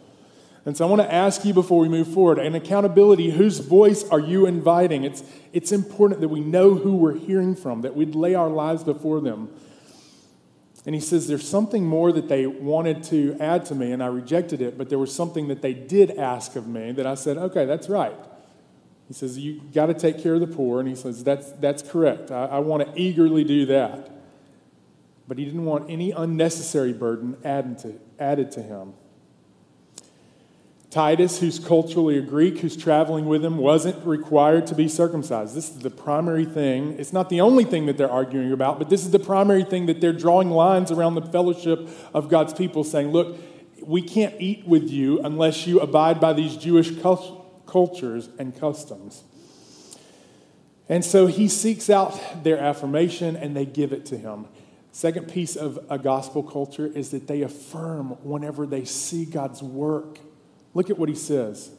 And 0.66 0.78
so 0.78 0.88
I 0.88 0.90
want 0.90 1.02
to 1.02 1.14
ask 1.14 1.44
you 1.44 1.54
before 1.54 1.82
we 1.82 1.90
move 1.90 2.08
forward 2.08 2.40
an 2.40 2.56
accountability 2.56 3.32
whose 3.32 3.60
voice 3.60 4.08
are 4.10 4.20
you 4.20 4.46
inviting? 4.46 5.04
It's, 5.04 5.24
it's 5.52 5.74
important 5.74 6.22
that 6.22 6.30
we 6.30 6.40
know 6.40 6.76
who 6.76 6.96
we're 6.96 7.18
hearing 7.18 7.54
from, 7.56 7.82
that 7.82 7.96
we'd 7.96 8.16
lay 8.16 8.34
our 8.34 8.50
lives 8.50 8.84
before 8.84 9.20
them. 9.20 9.50
And 10.86 10.96
he 10.96 11.02
says, 11.02 11.28
There's 11.28 11.48
something 11.48 11.86
more 11.86 12.12
that 12.14 12.30
they 12.30 12.46
wanted 12.48 13.04
to 13.06 13.38
add 13.40 13.66
to 13.68 13.76
me, 13.76 13.92
and 13.92 14.02
I 14.02 14.08
rejected 14.08 14.62
it, 14.62 14.78
but 14.78 14.90
there 14.90 15.00
was 15.00 15.14
something 15.14 15.48
that 15.50 15.62
they 15.62 15.74
did 15.74 16.12
ask 16.12 16.56
of 16.56 16.68
me 16.68 16.92
that 16.94 17.06
I 17.06 17.16
said, 17.16 17.38
Okay, 17.38 17.66
that's 17.66 17.90
right. 17.90 18.16
He 19.08 19.14
says, 19.14 19.38
You 19.38 19.62
got 19.74 19.88
to 19.88 19.94
take 19.94 20.22
care 20.22 20.36
of 20.36 20.42
the 20.42 20.48
poor. 20.48 20.80
And 20.80 20.88
he 20.88 20.96
says, 20.96 21.24
That's, 21.24 21.52
that's 21.54 21.84
correct. 21.84 22.32
I, 22.32 22.46
I 22.46 22.60
want 22.60 22.86
to 22.86 23.02
eagerly 23.02 23.44
do 23.44 23.66
that. 23.68 24.12
But 25.28 25.38
he 25.38 25.46
didn't 25.46 25.66
want 25.66 25.90
any 25.90 26.12
unnecessary 26.12 26.94
burden 26.94 27.38
added 27.46 27.80
to, 27.80 28.00
added 28.20 28.52
to 28.52 28.62
him. 28.62 28.94
Titus, 30.94 31.40
who's 31.40 31.58
culturally 31.58 32.20
a 32.20 32.22
Greek, 32.22 32.60
who's 32.60 32.78
traveling 32.78 33.26
with 33.26 33.44
him, 33.44 33.58
wasn't 33.58 34.06
required 34.06 34.68
to 34.68 34.76
be 34.76 34.88
circumcised. 34.88 35.56
This 35.56 35.72
is 35.72 35.80
the 35.80 35.90
primary 35.90 36.46
thing. 36.46 36.96
It's 37.00 37.12
not 37.12 37.32
the 37.32 37.42
only 37.42 37.64
thing 37.64 37.88
that 37.88 37.98
they're 37.98 38.12
arguing 38.12 38.52
about, 38.52 38.78
but 38.78 38.92
this 38.92 39.04
is 39.04 39.10
the 39.10 39.18
primary 39.18 39.64
thing 39.64 39.88
that 39.88 40.02
they're 40.02 40.14
drawing 40.14 40.52
lines 40.52 40.92
around 40.92 41.16
the 41.16 41.24
fellowship 41.24 41.90
of 42.14 42.30
God's 42.30 42.54
people, 42.54 42.84
saying, 42.84 43.12
look, 43.12 43.38
we 43.82 44.04
can't 44.04 44.36
eat 44.40 44.68
with 44.68 44.88
you 44.88 45.20
unless 45.22 45.66
you 45.66 45.80
abide 45.80 46.20
by 46.20 46.32
these 46.32 46.56
Jewish 46.56 46.92
cultures 47.02 48.30
and 48.38 48.56
customs. 48.56 49.24
And 50.88 51.04
so 51.04 51.26
he 51.26 51.48
seeks 51.48 51.90
out 51.90 52.44
their 52.44 52.60
affirmation 52.60 53.36
and 53.36 53.58
they 53.58 53.66
give 53.66 53.94
it 53.94 54.06
to 54.08 54.18
him. 54.18 54.46
Second 54.92 55.28
piece 55.28 55.56
of 55.56 55.80
a 55.90 55.98
gospel 55.98 56.44
culture 56.44 56.86
is 56.86 57.10
that 57.10 57.26
they 57.26 57.42
affirm 57.42 58.10
whenever 58.24 58.68
they 58.68 58.86
see 58.86 59.26
God's 59.26 59.64
work 59.64 60.20
Look 60.74 60.90
at 60.90 60.98
what 60.98 61.10
he 61.10 61.16
says. 61.16 61.72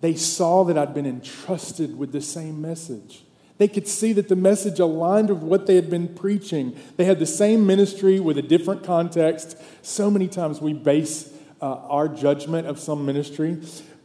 They 0.00 0.14
saw 0.14 0.64
that 0.64 0.78
I'd 0.78 0.94
been 0.94 1.06
entrusted 1.06 1.98
with 1.98 2.12
the 2.12 2.22
same 2.22 2.60
message. 2.60 3.24
They 3.58 3.68
could 3.68 3.86
see 3.86 4.14
that 4.14 4.28
the 4.28 4.36
message 4.36 4.80
aligned 4.80 5.28
with 5.28 5.42
what 5.42 5.66
they 5.66 5.74
had 5.74 5.90
been 5.90 6.08
preaching. 6.08 6.74
They 6.96 7.04
had 7.04 7.18
the 7.18 7.26
same 7.26 7.66
ministry 7.66 8.18
with 8.18 8.38
a 8.38 8.42
different 8.42 8.82
context. 8.82 9.58
So 9.82 10.10
many 10.10 10.28
times 10.28 10.62
we 10.62 10.72
base 10.72 11.30
uh, 11.60 11.66
our 11.66 12.08
judgment 12.08 12.66
of 12.66 12.80
some 12.80 13.04
ministry 13.04 13.58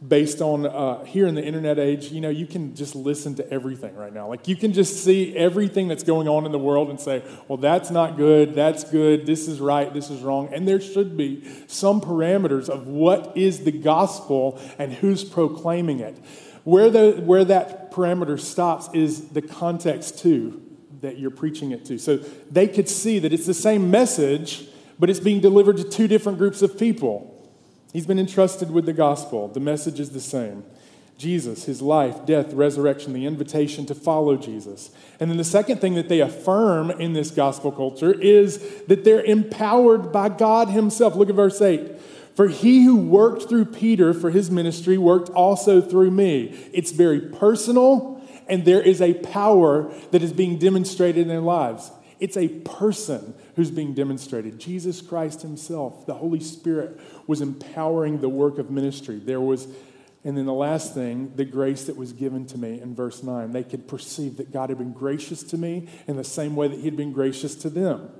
based 0.06 0.42
on 0.42 0.66
uh, 0.66 1.04
here 1.04 1.26
in 1.26 1.34
the 1.34 1.44
internet 1.44 1.78
age, 1.78 2.12
you 2.12 2.20
know, 2.20 2.28
you 2.28 2.46
can 2.46 2.74
just 2.74 2.94
listen 2.94 3.34
to 3.34 3.50
everything 3.50 3.94
right 3.96 4.12
now. 4.12 4.28
Like 4.28 4.46
you 4.46 4.56
can 4.56 4.72
just 4.72 5.02
see 5.02 5.34
everything 5.36 5.88
that's 5.88 6.02
going 6.02 6.28
on 6.28 6.44
in 6.44 6.52
the 6.52 6.58
world 6.58 6.90
and 6.90 7.00
say, 7.00 7.22
well, 7.48 7.56
that's 7.56 7.90
not 7.90 8.16
good, 8.16 8.54
that's 8.54 8.84
good, 8.84 9.24
this 9.24 9.48
is 9.48 9.58
right, 9.58 9.92
this 9.92 10.10
is 10.10 10.20
wrong. 10.20 10.52
And 10.52 10.68
there 10.68 10.80
should 10.80 11.16
be 11.16 11.48
some 11.66 12.00
parameters 12.00 12.68
of 12.68 12.86
what 12.86 13.36
is 13.36 13.64
the 13.64 13.72
gospel 13.72 14.60
and 14.78 14.92
who's 14.92 15.24
proclaiming 15.24 16.00
it. 16.00 16.18
Where, 16.64 16.90
the, 16.90 17.12
where 17.12 17.44
that 17.44 17.92
parameter 17.92 18.38
stops 18.38 18.90
is 18.92 19.28
the 19.28 19.42
context, 19.42 20.18
too, 20.18 20.62
that 21.00 21.18
you're 21.18 21.30
preaching 21.30 21.70
it 21.70 21.84
to. 21.86 21.98
So 21.98 22.16
they 22.50 22.66
could 22.66 22.88
see 22.88 23.18
that 23.20 23.32
it's 23.32 23.46
the 23.46 23.54
same 23.54 23.90
message, 23.90 24.66
but 24.98 25.08
it's 25.08 25.20
being 25.20 25.40
delivered 25.40 25.76
to 25.78 25.84
two 25.84 26.08
different 26.08 26.38
groups 26.38 26.62
of 26.62 26.78
people. 26.78 27.35
He's 27.96 28.06
been 28.06 28.18
entrusted 28.18 28.70
with 28.70 28.84
the 28.84 28.92
gospel. 28.92 29.48
The 29.48 29.58
message 29.58 30.00
is 30.00 30.10
the 30.10 30.20
same. 30.20 30.64
Jesus, 31.16 31.64
his 31.64 31.80
life, 31.80 32.26
death, 32.26 32.52
resurrection, 32.52 33.14
the 33.14 33.24
invitation 33.24 33.86
to 33.86 33.94
follow 33.94 34.36
Jesus. 34.36 34.90
And 35.18 35.30
then 35.30 35.38
the 35.38 35.44
second 35.44 35.80
thing 35.80 35.94
that 35.94 36.10
they 36.10 36.20
affirm 36.20 36.90
in 36.90 37.14
this 37.14 37.30
gospel 37.30 37.72
culture 37.72 38.12
is 38.12 38.58
that 38.88 39.04
they're 39.04 39.24
empowered 39.24 40.12
by 40.12 40.28
God 40.28 40.68
himself. 40.68 41.16
Look 41.16 41.30
at 41.30 41.36
verse 41.36 41.62
8. 41.62 41.98
For 42.34 42.48
he 42.48 42.84
who 42.84 42.96
worked 42.96 43.48
through 43.48 43.64
Peter 43.64 44.12
for 44.12 44.28
his 44.28 44.50
ministry 44.50 44.98
worked 44.98 45.30
also 45.30 45.80
through 45.80 46.10
me. 46.10 46.48
It's 46.74 46.90
very 46.90 47.22
personal, 47.22 48.20
and 48.46 48.66
there 48.66 48.82
is 48.82 49.00
a 49.00 49.14
power 49.14 49.90
that 50.10 50.22
is 50.22 50.34
being 50.34 50.58
demonstrated 50.58 51.22
in 51.22 51.28
their 51.28 51.40
lives. 51.40 51.90
It's 52.20 52.36
a 52.36 52.48
person 52.48 53.32
who's 53.56 53.70
being 53.70 53.94
demonstrated. 53.94 54.58
Jesus 54.58 55.00
Christ 55.00 55.42
himself, 55.42 56.06
the 56.06 56.14
Holy 56.14 56.40
Spirit, 56.40 57.00
was 57.26 57.40
empowering 57.40 58.20
the 58.20 58.28
work 58.28 58.58
of 58.58 58.70
ministry. 58.70 59.18
There 59.18 59.40
was 59.40 59.66
and 60.26 60.36
then 60.36 60.44
the 60.44 60.52
last 60.52 60.92
thing, 60.92 61.32
the 61.36 61.44
grace 61.44 61.84
that 61.84 61.96
was 61.96 62.12
given 62.12 62.46
to 62.46 62.58
me 62.58 62.80
in 62.80 62.96
verse 62.96 63.22
9. 63.22 63.52
They 63.52 63.62
could 63.62 63.86
perceive 63.86 64.38
that 64.38 64.52
God 64.52 64.70
had 64.70 64.78
been 64.78 64.92
gracious 64.92 65.44
to 65.44 65.56
me 65.56 65.88
in 66.08 66.16
the 66.16 66.24
same 66.24 66.56
way 66.56 66.66
that 66.66 66.80
He 66.80 66.84
had 66.84 66.96
been 66.96 67.12
gracious 67.12 67.54
to 67.56 67.70
them. 67.70 68.10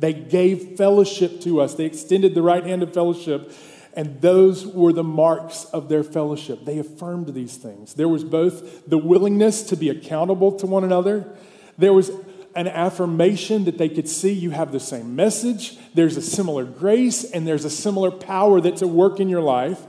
They 0.00 0.12
gave 0.12 0.76
fellowship 0.76 1.40
to 1.42 1.60
us, 1.60 1.74
they 1.74 1.84
extended 1.84 2.34
the 2.34 2.42
right 2.42 2.66
hand 2.66 2.82
of 2.82 2.92
fellowship, 2.92 3.52
and 3.96 4.20
those 4.20 4.66
were 4.66 4.92
the 4.92 5.04
marks 5.04 5.66
of 5.66 5.88
their 5.88 6.02
fellowship. 6.02 6.64
They 6.64 6.80
affirmed 6.80 7.32
these 7.32 7.56
things. 7.56 7.94
There 7.94 8.08
was 8.08 8.24
both 8.24 8.90
the 8.90 8.98
willingness 8.98 9.62
to 9.64 9.76
be 9.76 9.90
accountable 9.90 10.58
to 10.58 10.66
one 10.66 10.82
another, 10.82 11.36
there 11.78 11.92
was 11.92 12.10
an 12.56 12.68
affirmation 12.68 13.64
that 13.64 13.78
they 13.78 13.88
could 13.88 14.08
see 14.08 14.32
you 14.32 14.50
have 14.50 14.72
the 14.72 14.80
same 14.80 15.16
message, 15.16 15.76
there's 15.94 16.16
a 16.16 16.22
similar 16.22 16.64
grace, 16.64 17.24
and 17.24 17.46
there's 17.46 17.64
a 17.64 17.70
similar 17.70 18.10
power 18.10 18.60
that's 18.60 18.82
at 18.82 18.88
work 18.88 19.20
in 19.20 19.28
your 19.28 19.40
life. 19.40 19.84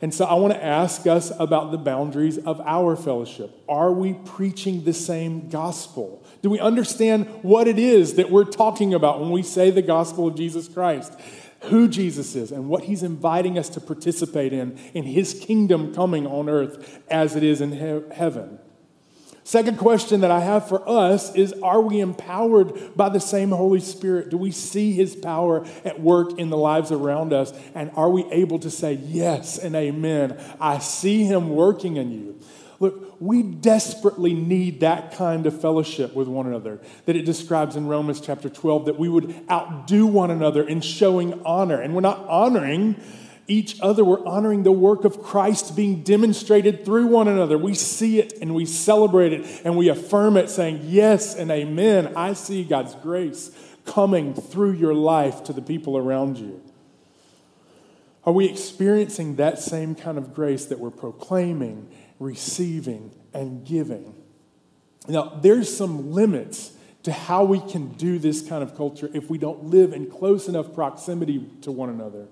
And 0.00 0.14
so 0.14 0.24
I 0.24 0.34
want 0.34 0.54
to 0.54 0.64
ask 0.64 1.06
us 1.06 1.32
about 1.38 1.72
the 1.72 1.78
boundaries 1.78 2.38
of 2.38 2.60
our 2.60 2.94
fellowship. 2.94 3.50
Are 3.68 3.92
we 3.92 4.14
preaching 4.14 4.84
the 4.84 4.92
same 4.92 5.48
gospel? 5.48 6.24
Do 6.40 6.50
we 6.50 6.60
understand 6.60 7.26
what 7.42 7.66
it 7.66 7.80
is 7.80 8.14
that 8.14 8.30
we're 8.30 8.44
talking 8.44 8.94
about 8.94 9.20
when 9.20 9.30
we 9.30 9.42
say 9.42 9.70
the 9.70 9.82
gospel 9.82 10.28
of 10.28 10.36
Jesus 10.36 10.68
Christ? 10.68 11.18
Who 11.62 11.88
Jesus 11.88 12.36
is 12.36 12.52
and 12.52 12.68
what 12.68 12.84
he's 12.84 13.02
inviting 13.02 13.58
us 13.58 13.68
to 13.70 13.80
participate 13.80 14.52
in, 14.52 14.78
in 14.94 15.02
his 15.02 15.34
kingdom 15.34 15.92
coming 15.92 16.26
on 16.26 16.48
earth 16.48 17.00
as 17.10 17.34
it 17.34 17.42
is 17.42 17.60
in 17.60 17.72
he- 17.72 18.14
heaven. 18.14 18.60
Second 19.48 19.78
question 19.78 20.20
that 20.20 20.30
I 20.30 20.40
have 20.40 20.68
for 20.68 20.86
us 20.86 21.34
is 21.34 21.54
Are 21.62 21.80
we 21.80 22.00
empowered 22.00 22.94
by 22.94 23.08
the 23.08 23.18
same 23.18 23.48
Holy 23.48 23.80
Spirit? 23.80 24.28
Do 24.28 24.36
we 24.36 24.50
see 24.50 24.92
His 24.92 25.16
power 25.16 25.64
at 25.86 25.98
work 26.02 26.38
in 26.38 26.50
the 26.50 26.58
lives 26.58 26.92
around 26.92 27.32
us? 27.32 27.50
And 27.74 27.90
are 27.94 28.10
we 28.10 28.26
able 28.30 28.58
to 28.58 28.70
say, 28.70 28.92
Yes 28.92 29.56
and 29.56 29.74
amen? 29.74 30.38
I 30.60 30.80
see 30.80 31.24
Him 31.24 31.48
working 31.48 31.96
in 31.96 32.12
you. 32.12 32.38
Look, 32.78 33.16
we 33.22 33.42
desperately 33.42 34.34
need 34.34 34.80
that 34.80 35.14
kind 35.14 35.46
of 35.46 35.58
fellowship 35.58 36.14
with 36.14 36.28
one 36.28 36.46
another 36.46 36.78
that 37.06 37.16
it 37.16 37.24
describes 37.24 37.74
in 37.74 37.86
Romans 37.86 38.20
chapter 38.20 38.50
12 38.50 38.84
that 38.84 38.98
we 38.98 39.08
would 39.08 39.34
outdo 39.50 40.06
one 40.06 40.30
another 40.30 40.62
in 40.62 40.82
showing 40.82 41.40
honor. 41.46 41.80
And 41.80 41.94
we're 41.94 42.02
not 42.02 42.18
honoring 42.28 42.96
each 43.48 43.80
other. 43.80 44.04
We're 44.04 44.24
honoring 44.24 44.62
the 44.62 44.72
work 44.72 45.04
of 45.04 45.22
Christ 45.22 45.74
being 45.74 46.02
demonstrated 46.02 46.84
through 46.84 47.06
one 47.06 47.26
another. 47.26 47.56
We 47.56 47.74
see 47.74 48.20
it 48.20 48.34
and 48.40 48.54
we 48.54 48.66
celebrate 48.66 49.32
it 49.32 49.62
and 49.64 49.76
we 49.76 49.88
affirm 49.88 50.36
it, 50.36 50.50
saying, 50.50 50.82
Yes 50.84 51.34
and 51.34 51.50
amen. 51.50 52.12
I 52.14 52.34
see 52.34 52.62
God's 52.62 52.94
grace 52.96 53.50
coming 53.86 54.34
through 54.34 54.72
your 54.72 54.94
life 54.94 55.44
to 55.44 55.54
the 55.54 55.62
people 55.62 55.96
around 55.96 56.36
you. 56.36 56.62
Are 58.24 58.32
we 58.32 58.46
experiencing 58.46 59.36
that 59.36 59.58
same 59.58 59.94
kind 59.94 60.18
of 60.18 60.34
grace 60.34 60.66
that 60.66 60.78
we're 60.78 60.90
proclaiming, 60.90 61.88
receiving, 62.18 63.14
and 63.32 63.64
giving? 63.66 64.14
Now, 65.08 65.38
there's 65.40 65.74
some 65.74 66.12
limits 66.12 66.72
to 67.04 67.12
how 67.12 67.44
we 67.44 67.60
can 67.60 67.92
do 67.92 68.18
this 68.18 68.46
kind 68.46 68.62
of 68.62 68.76
culture 68.76 69.08
if 69.14 69.30
we 69.30 69.38
don't 69.38 69.64
live 69.64 69.94
in 69.94 70.10
close 70.10 70.46
enough 70.46 70.74
proximity 70.74 71.48
to 71.62 71.72
one 71.72 71.88
another 71.88 72.28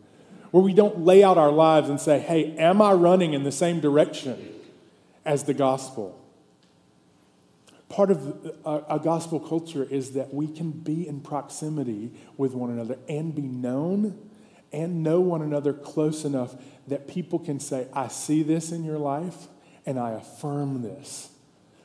where 0.56 0.64
we 0.64 0.72
don't 0.72 1.04
lay 1.04 1.22
out 1.22 1.36
our 1.36 1.52
lives 1.52 1.90
and 1.90 2.00
say, 2.00 2.18
hey, 2.18 2.56
am 2.56 2.80
I 2.80 2.92
running 2.92 3.34
in 3.34 3.42
the 3.42 3.52
same 3.52 3.78
direction 3.78 4.54
as 5.22 5.44
the 5.44 5.52
gospel? 5.52 6.18
Part 7.90 8.10
of 8.10 8.46
uh, 8.64 8.80
a, 8.88 8.94
a, 8.94 8.98
gospel 8.98 9.38
culture 9.38 9.84
is 9.84 10.12
that 10.12 10.32
we 10.32 10.48
can 10.48 10.70
be 10.70 11.06
in 11.06 11.20
proximity 11.20 12.10
with 12.38 12.54
one 12.54 12.70
another 12.70 12.96
and 13.06 13.34
be 13.34 13.42
known 13.42 14.18
and 14.72 15.02
know 15.02 15.20
one 15.20 15.42
another 15.42 15.75
close 15.75 16.25
enough 16.25 16.54
that 16.88 17.06
people 17.06 17.38
can 17.38 17.60
say, 17.60 17.86
I 17.92 18.08
see 18.08 18.42
this 18.42 18.72
in 18.72 18.82
your 18.82 18.96
life 18.96 19.48
and 19.84 19.98
I 19.98 20.12
affirm 20.12 20.80
this. 20.80 21.28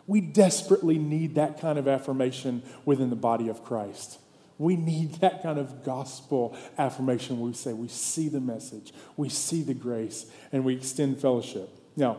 We 0.08 0.22
desperately 0.22 0.98
need 0.98 1.36
that 1.36 1.60
kind 1.60 1.78
of 1.78 1.90
affirmation 1.90 2.64
within 2.86 3.10
the 3.10 3.18
body 3.18 3.50
of 3.50 3.66
Christ. 3.66 4.18
We 4.62 4.76
need 4.76 5.16
that 5.16 5.42
kind 5.42 5.58
of 5.58 5.84
gospel 5.84 6.56
affirmation 6.78 7.42
we 7.42 7.54
say 7.54 7.74
we 7.74 7.88
see 7.88 8.30
the 8.30 8.40
message, 8.40 8.94
we 9.18 9.28
see 9.28 9.64
the 9.64 9.74
grace, 9.74 10.28
and 10.52 10.64
we 10.64 10.76
extend 10.76 11.20
fellowship. 11.20 11.68
Now, 11.96 12.18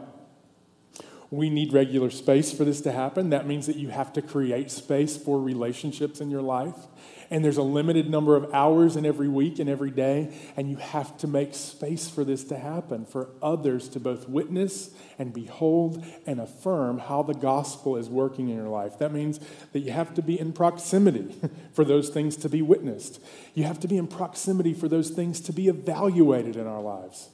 we 1.31 1.51
need 1.51 1.73
regular 1.73 2.11
space 2.11 2.53
for 2.53 2.65
this 2.65 2.81
to 2.81 2.91
happen. 2.91 3.31
That 3.31 3.47
means 3.47 3.69
that 3.69 3.77
you 3.77 3.91
have 3.91 4.13
to 4.15 4.23
create 4.23 4.73
space 4.73 5.17
for 5.17 5.41
relationships 5.41 6.21
in 6.21 6.33
your 6.33 6.43
life 6.43 6.75
and 7.31 7.45
there's 7.45 7.57
a 7.57 7.63
limited 7.63 8.11
number 8.11 8.37
of 8.37 8.53
hours 8.53 8.97
in 8.97 9.07
every 9.07 9.29
week 9.29 9.59
and 9.59 9.69
every 9.69 9.91
day, 9.91 10.33
and 10.57 10.71
you 10.71 10.77
have 10.77 11.17
to 11.19 11.27
make 11.27 11.55
space 11.55 12.09
for 12.09 12.25
this 12.25 12.45
to 12.45 12.59
happen, 12.59 13.05
for 13.05 13.29
others 13.43 13.89
to 13.91 14.01
both 14.01 14.29
witness 14.29 14.91
and 15.19 15.33
behold 15.33 16.05
and 16.27 16.41
affirm 16.41 16.99
how 16.99 17.23
the 17.23 17.35
gospel 17.35 17.97
is 17.97 18.09
working 18.09 18.49
in 18.49 18.57
your 18.57 18.69
life. 18.69 18.99
That 18.99 19.13
means 19.13 19.41
that 19.73 19.81
you 19.81 19.93
have 19.93 20.15
to 20.15 20.23
be 20.23 20.39
in 20.39 20.53
proximity 20.53 21.35
for 21.73 21.85
those 21.85 22.09
things 22.09 22.37
to 22.39 22.49
be 22.49 22.63
witnessed. 22.63 23.21
You 23.55 23.65
have 23.65 23.81
to 23.81 23.89
be 23.89 23.97
in 23.97 24.07
proximity 24.07 24.75
for 24.75 24.89
those 24.89 25.11
things 25.11 25.41
to 25.43 25.53
be 25.53 25.69
evaluated 25.69 26.57
in 26.57 26.67
our 26.67 26.81
lives. 26.81 27.29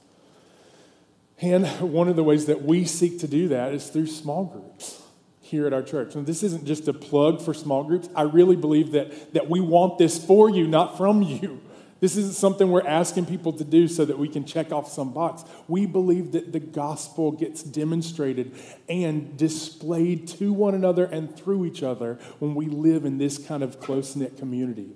And 1.40 1.66
one 1.80 2.08
of 2.08 2.16
the 2.16 2.24
ways 2.24 2.46
that 2.46 2.62
we 2.62 2.84
seek 2.84 3.20
to 3.20 3.28
do 3.28 3.48
that 3.48 3.72
is 3.72 3.88
through 3.88 4.08
small 4.08 4.44
groups 4.44 5.02
here 5.48 5.66
at 5.66 5.72
our 5.72 5.82
church. 5.82 6.14
And 6.14 6.26
this 6.26 6.42
isn't 6.42 6.64
just 6.64 6.88
a 6.88 6.92
plug 6.92 7.42
for 7.42 7.52
small 7.52 7.84
groups. 7.84 8.08
I 8.14 8.22
really 8.22 8.56
believe 8.56 8.92
that, 8.92 9.32
that 9.34 9.48
we 9.48 9.60
want 9.60 9.98
this 9.98 10.22
for 10.24 10.48
you, 10.50 10.66
not 10.66 10.96
from 10.96 11.22
you. 11.22 11.60
This 12.00 12.16
isn't 12.16 12.34
something 12.34 12.70
we're 12.70 12.86
asking 12.86 13.26
people 13.26 13.52
to 13.54 13.64
do 13.64 13.88
so 13.88 14.04
that 14.04 14.18
we 14.18 14.28
can 14.28 14.44
check 14.44 14.70
off 14.70 14.88
some 14.88 15.12
box. 15.12 15.44
We 15.66 15.84
believe 15.84 16.32
that 16.32 16.52
the 16.52 16.60
gospel 16.60 17.32
gets 17.32 17.62
demonstrated 17.62 18.54
and 18.88 19.36
displayed 19.36 20.28
to 20.28 20.52
one 20.52 20.74
another 20.74 21.06
and 21.06 21.34
through 21.34 21.64
each 21.64 21.82
other 21.82 22.18
when 22.38 22.54
we 22.54 22.66
live 22.66 23.04
in 23.04 23.18
this 23.18 23.36
kind 23.36 23.64
of 23.64 23.80
close 23.80 24.14
knit 24.14 24.36
community. 24.36 24.90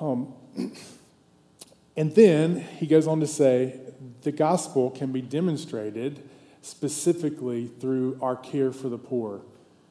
Um, 0.00 0.34
and 1.96 2.14
then 2.16 2.60
he 2.78 2.86
goes 2.86 3.06
on 3.06 3.20
to 3.20 3.26
say 3.28 3.78
the 4.22 4.32
gospel 4.32 4.90
can 4.90 5.12
be 5.12 5.22
demonstrated 5.22 6.28
specifically 6.62 7.66
through 7.66 8.18
our 8.20 8.36
care 8.36 8.72
for 8.72 8.88
the 8.88 8.98
poor. 8.98 9.42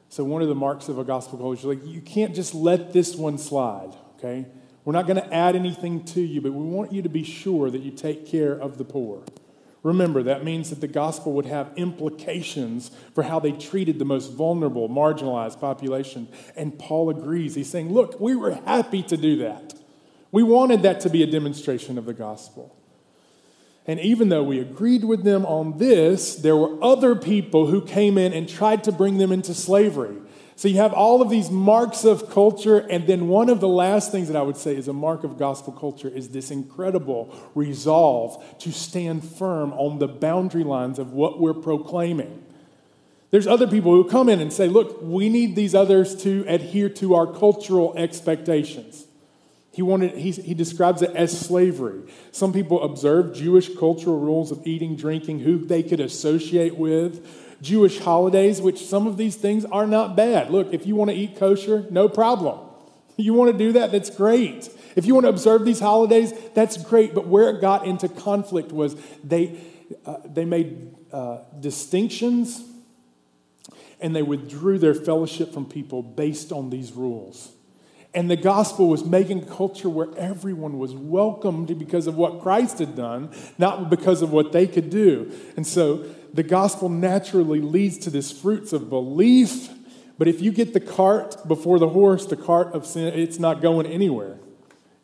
So, 0.08 0.24
one 0.24 0.42
of 0.42 0.48
the 0.48 0.54
marks 0.54 0.88
of 0.88 0.98
a 0.98 1.04
gospel 1.04 1.38
culture, 1.38 1.68
like 1.68 1.86
you 1.86 2.00
can't 2.00 2.34
just 2.34 2.54
let 2.54 2.92
this 2.92 3.14
one 3.14 3.38
slide, 3.38 3.94
okay? 4.16 4.46
We're 4.84 4.92
not 4.92 5.06
going 5.06 5.22
to 5.22 5.34
add 5.34 5.54
anything 5.54 6.04
to 6.06 6.20
you, 6.20 6.40
but 6.40 6.52
we 6.52 6.64
want 6.64 6.92
you 6.92 7.02
to 7.02 7.08
be 7.08 7.22
sure 7.22 7.70
that 7.70 7.82
you 7.82 7.90
take 7.90 8.26
care 8.26 8.52
of 8.52 8.78
the 8.78 8.84
poor. 8.84 9.22
Remember, 9.82 10.22
that 10.22 10.44
means 10.44 10.70
that 10.70 10.80
the 10.80 10.88
gospel 10.88 11.32
would 11.32 11.46
have 11.46 11.72
implications 11.76 12.90
for 13.14 13.22
how 13.22 13.40
they 13.40 13.52
treated 13.52 13.98
the 13.98 14.04
most 14.04 14.32
vulnerable, 14.32 14.88
marginalized 14.88 15.58
population. 15.58 16.28
And 16.54 16.78
Paul 16.78 17.08
agrees. 17.08 17.54
He's 17.54 17.70
saying, 17.70 17.92
Look, 17.92 18.20
we 18.20 18.36
were 18.36 18.54
happy 18.54 19.02
to 19.04 19.16
do 19.16 19.36
that. 19.38 19.74
We 20.32 20.42
wanted 20.42 20.82
that 20.82 21.00
to 21.00 21.10
be 21.10 21.22
a 21.22 21.26
demonstration 21.26 21.98
of 21.98 22.04
the 22.04 22.12
gospel. 22.12 22.76
And 23.86 23.98
even 24.00 24.28
though 24.28 24.42
we 24.42 24.60
agreed 24.60 25.04
with 25.04 25.24
them 25.24 25.44
on 25.46 25.78
this, 25.78 26.36
there 26.36 26.56
were 26.56 26.82
other 26.82 27.14
people 27.14 27.66
who 27.66 27.80
came 27.80 28.18
in 28.18 28.32
and 28.32 28.48
tried 28.48 28.84
to 28.84 28.92
bring 28.92 29.18
them 29.18 29.32
into 29.32 29.54
slavery. 29.54 30.16
So 30.54 30.68
you 30.68 30.76
have 30.76 30.92
all 30.92 31.22
of 31.22 31.30
these 31.30 31.50
marks 31.50 32.04
of 32.04 32.28
culture, 32.28 32.78
and 32.78 33.06
then 33.06 33.28
one 33.28 33.48
of 33.48 33.60
the 33.60 33.68
last 33.68 34.12
things 34.12 34.28
that 34.28 34.36
I 34.36 34.42
would 34.42 34.58
say 34.58 34.76
is 34.76 34.88
a 34.88 34.92
mark 34.92 35.24
of 35.24 35.38
gospel 35.38 35.72
culture 35.72 36.08
is 36.08 36.28
this 36.28 36.50
incredible 36.50 37.34
resolve 37.54 38.44
to 38.58 38.70
stand 38.70 39.24
firm 39.24 39.72
on 39.72 39.98
the 39.98 40.06
boundary 40.06 40.62
lines 40.62 40.98
of 40.98 41.14
what 41.14 41.40
we're 41.40 41.54
proclaiming. 41.54 42.44
There's 43.30 43.46
other 43.46 43.66
people 43.66 43.92
who 43.92 44.04
come 44.04 44.28
in 44.28 44.40
and 44.40 44.52
say, 44.52 44.68
look, 44.68 45.00
we 45.00 45.30
need 45.30 45.56
these 45.56 45.74
others 45.74 46.14
to 46.24 46.44
adhere 46.46 46.90
to 46.90 47.14
our 47.14 47.26
cultural 47.26 47.94
expectations. 47.96 49.06
He, 49.72 49.82
wanted, 49.82 50.16
he, 50.16 50.32
he 50.32 50.54
describes 50.54 51.00
it 51.00 51.10
as 51.14 51.38
slavery. 51.38 52.00
Some 52.32 52.52
people 52.52 52.82
observed 52.82 53.36
Jewish 53.36 53.74
cultural 53.76 54.18
rules 54.18 54.50
of 54.50 54.66
eating, 54.66 54.96
drinking, 54.96 55.40
who 55.40 55.58
they 55.58 55.82
could 55.82 56.00
associate 56.00 56.76
with, 56.76 57.24
Jewish 57.62 58.00
holidays, 58.00 58.60
which 58.60 58.84
some 58.86 59.06
of 59.06 59.16
these 59.16 59.36
things 59.36 59.64
are 59.66 59.86
not 59.86 60.16
bad. 60.16 60.50
Look, 60.50 60.72
if 60.72 60.86
you 60.86 60.96
want 60.96 61.10
to 61.10 61.16
eat 61.16 61.36
kosher, 61.36 61.86
no 61.90 62.08
problem. 62.08 62.58
You 63.16 63.34
want 63.34 63.52
to 63.52 63.58
do 63.58 63.72
that, 63.72 63.92
that's 63.92 64.10
great. 64.10 64.68
If 64.96 65.06
you 65.06 65.14
want 65.14 65.24
to 65.26 65.30
observe 65.30 65.64
these 65.64 65.78
holidays, 65.78 66.32
that's 66.54 66.82
great. 66.82 67.14
But 67.14 67.26
where 67.26 67.50
it 67.50 67.60
got 67.60 67.86
into 67.86 68.08
conflict 68.08 68.72
was 68.72 68.96
they, 69.22 69.60
uh, 70.06 70.16
they 70.24 70.44
made 70.44 70.94
uh, 71.12 71.38
distinctions 71.60 72.64
and 74.00 74.16
they 74.16 74.22
withdrew 74.22 74.78
their 74.78 74.94
fellowship 74.94 75.52
from 75.52 75.66
people 75.66 76.02
based 76.02 76.50
on 76.50 76.70
these 76.70 76.92
rules. 76.92 77.52
And 78.12 78.28
the 78.28 78.36
gospel 78.36 78.88
was 78.88 79.04
making 79.04 79.44
a 79.44 79.46
culture 79.46 79.88
where 79.88 80.08
everyone 80.16 80.78
was 80.78 80.94
welcomed 80.94 81.78
because 81.78 82.08
of 82.08 82.16
what 82.16 82.40
Christ 82.40 82.80
had 82.80 82.96
done, 82.96 83.30
not 83.56 83.88
because 83.88 84.20
of 84.20 84.32
what 84.32 84.50
they 84.50 84.66
could 84.66 84.90
do. 84.90 85.32
And 85.56 85.64
so 85.64 86.04
the 86.34 86.42
gospel 86.42 86.88
naturally 86.88 87.60
leads 87.60 87.98
to 87.98 88.10
this 88.10 88.32
fruits 88.32 88.72
of 88.72 88.88
belief. 88.90 89.68
But 90.18 90.26
if 90.26 90.40
you 90.40 90.50
get 90.50 90.72
the 90.72 90.80
cart 90.80 91.36
before 91.46 91.78
the 91.78 91.88
horse, 91.88 92.26
the 92.26 92.36
cart 92.36 92.74
of 92.74 92.84
sin, 92.84 93.14
it's 93.14 93.38
not 93.38 93.62
going 93.62 93.86
anywhere. 93.86 94.38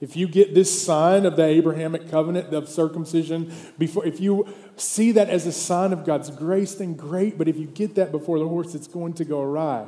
If 0.01 0.15
you 0.15 0.29
get 0.29 0.55
this 0.55 0.85
sign 0.85 1.25
of 1.25 1.37
the 1.37 1.45
Abrahamic 1.45 2.11
covenant 2.11 2.53
of 2.53 2.69
circumcision 2.69 3.51
before, 3.79 4.05
if 4.05 4.21
you 4.21 4.47
see 4.77 5.13
that 5.13 5.31
as 5.31 5.47
a 5.47 5.53
sign 5.53 5.93
of 5.95 6.05
God's 6.05 6.29
grace, 6.31 6.75
then 6.75 6.95
great. 6.95 7.39
But 7.39 7.49
if 7.49 7.57
you 7.57 7.67
get 7.67 7.95
that 7.95 8.13
before 8.13 8.39
the 8.39 8.47
horse, 8.47 8.75
it's 8.75 8.89
going 8.89 9.15
to 9.15 9.25
go 9.25 9.41
awry. 9.41 9.87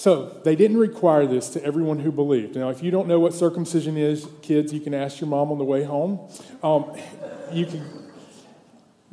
So 0.00 0.40
they 0.44 0.56
didn't 0.56 0.78
require 0.78 1.26
this 1.26 1.50
to 1.50 1.62
everyone 1.62 1.98
who 1.98 2.10
believed. 2.10 2.56
Now, 2.56 2.70
if 2.70 2.82
you 2.82 2.90
don't 2.90 3.06
know 3.06 3.20
what 3.20 3.34
circumcision 3.34 3.98
is, 3.98 4.26
kids, 4.40 4.72
you 4.72 4.80
can 4.80 4.94
ask 4.94 5.20
your 5.20 5.28
mom 5.28 5.52
on 5.52 5.58
the 5.58 5.64
way 5.64 5.84
home. 5.84 6.26
Um, 6.62 6.96
you 7.52 7.66
can. 7.66 7.86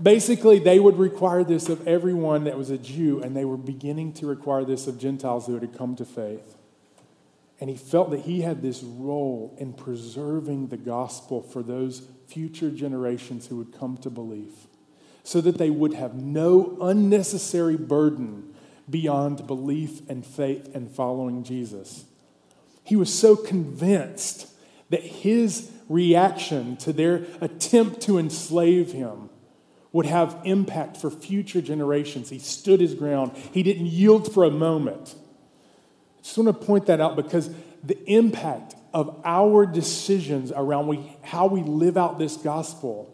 Basically, 0.01 0.59
they 0.59 0.79
would 0.79 0.97
require 0.97 1.43
this 1.43 1.67
of 1.67 1.85
everyone 1.85 2.45
that 2.45 2.57
was 2.57 2.69
a 2.69 2.77
Jew, 2.77 3.21
and 3.21 3.35
they 3.35 3.43
were 3.43 3.57
beginning 3.57 4.13
to 4.13 4.27
require 4.27 4.63
this 4.63 4.87
of 4.87 4.97
Gentiles 4.97 5.45
who 5.47 5.59
had 5.59 5.77
come 5.77 5.97
to 5.97 6.05
faith. 6.05 6.55
And 7.59 7.69
he 7.69 7.75
felt 7.75 8.09
that 8.11 8.21
he 8.21 8.39
had 8.39 8.61
this 8.61 8.81
role 8.81 9.57
in 9.59 9.73
preserving 9.73 10.69
the 10.69 10.77
gospel 10.77 11.41
for 11.41 11.63
those 11.63 12.07
future 12.29 12.71
generations 12.71 13.47
who 13.47 13.57
would 13.57 13.77
come 13.77 13.97
to 13.97 14.09
believe, 14.09 14.53
so 15.25 15.41
that 15.41 15.57
they 15.57 15.69
would 15.69 15.95
have 15.95 16.15
no 16.15 16.77
unnecessary 16.79 17.75
burden 17.75 18.53
beyond 18.89 19.47
belief 19.47 20.07
and 20.09 20.25
faith 20.25 20.73
and 20.73 20.89
following 20.89 21.43
Jesus. 21.43 22.05
He 22.83 22.95
was 22.95 23.13
so 23.13 23.35
convinced 23.35 24.47
that 24.89 25.01
his 25.01 25.71
reaction 25.89 26.77
to 26.77 26.93
their 26.93 27.25
attempt 27.41 28.01
to 28.01 28.17
enslave 28.17 28.93
him 28.93 29.29
would 29.91 30.05
have 30.05 30.39
impact 30.43 30.97
for 30.97 31.09
future 31.09 31.61
generations. 31.61 32.29
He 32.29 32.39
stood 32.39 32.79
his 32.79 32.93
ground, 32.93 33.31
he 33.51 33.63
didn't 33.63 33.87
yield 33.87 34.33
for 34.33 34.43
a 34.43 34.51
moment 34.51 35.15
I 36.17 36.21
just 36.21 36.37
want 36.37 36.59
to 36.59 36.65
point 36.65 36.87
that 36.87 36.99
out 36.99 37.15
because 37.15 37.49
the 37.83 37.97
impact 38.11 38.75
of 38.93 39.21
our 39.23 39.65
decisions 39.65 40.51
around 40.53 40.87
we, 40.87 41.15
how 41.21 41.47
we 41.47 41.61
live 41.61 41.97
out 41.97 42.17
this 42.17 42.35
gospel 42.37 43.13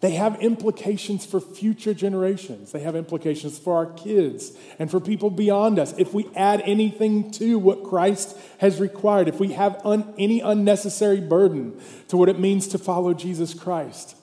they 0.00 0.10
have 0.12 0.40
implications 0.42 1.24
for 1.24 1.40
future 1.40 1.94
generations. 1.94 2.70
They 2.70 2.80
have 2.80 2.94
implications 2.94 3.58
for 3.58 3.76
our 3.76 3.86
kids 3.86 4.52
and 4.78 4.90
for 4.90 5.00
people 5.00 5.30
beyond 5.30 5.78
us. 5.78 5.94
If 5.96 6.12
we 6.12 6.28
add 6.36 6.60
anything 6.66 7.30
to 7.32 7.58
what 7.58 7.82
Christ 7.82 8.36
has 8.58 8.78
required, 8.78 9.26
if 9.26 9.40
we 9.40 9.52
have 9.54 9.80
un- 9.86 10.12
any 10.18 10.40
unnecessary 10.40 11.20
burden 11.20 11.80
to 12.08 12.18
what 12.18 12.28
it 12.28 12.38
means 12.38 12.68
to 12.68 12.78
follow 12.78 13.14
Jesus 13.14 13.54
Christ, 13.54 14.16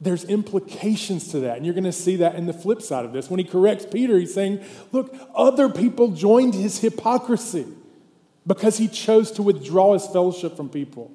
there's 0.00 0.24
implications 0.24 1.28
to 1.32 1.40
that. 1.40 1.58
And 1.58 1.66
you're 1.66 1.74
going 1.74 1.84
to 1.84 1.92
see 1.92 2.16
that 2.16 2.36
in 2.36 2.46
the 2.46 2.52
flip 2.54 2.80
side 2.80 3.04
of 3.04 3.12
this. 3.12 3.28
When 3.28 3.38
he 3.38 3.44
corrects 3.44 3.84
Peter, 3.84 4.18
he's 4.18 4.32
saying, 4.32 4.64
Look, 4.90 5.14
other 5.34 5.68
people 5.68 6.12
joined 6.12 6.54
his 6.54 6.78
hypocrisy 6.78 7.66
because 8.46 8.78
he 8.78 8.88
chose 8.88 9.30
to 9.32 9.42
withdraw 9.42 9.92
his 9.92 10.06
fellowship 10.06 10.56
from 10.56 10.70
people. 10.70 11.12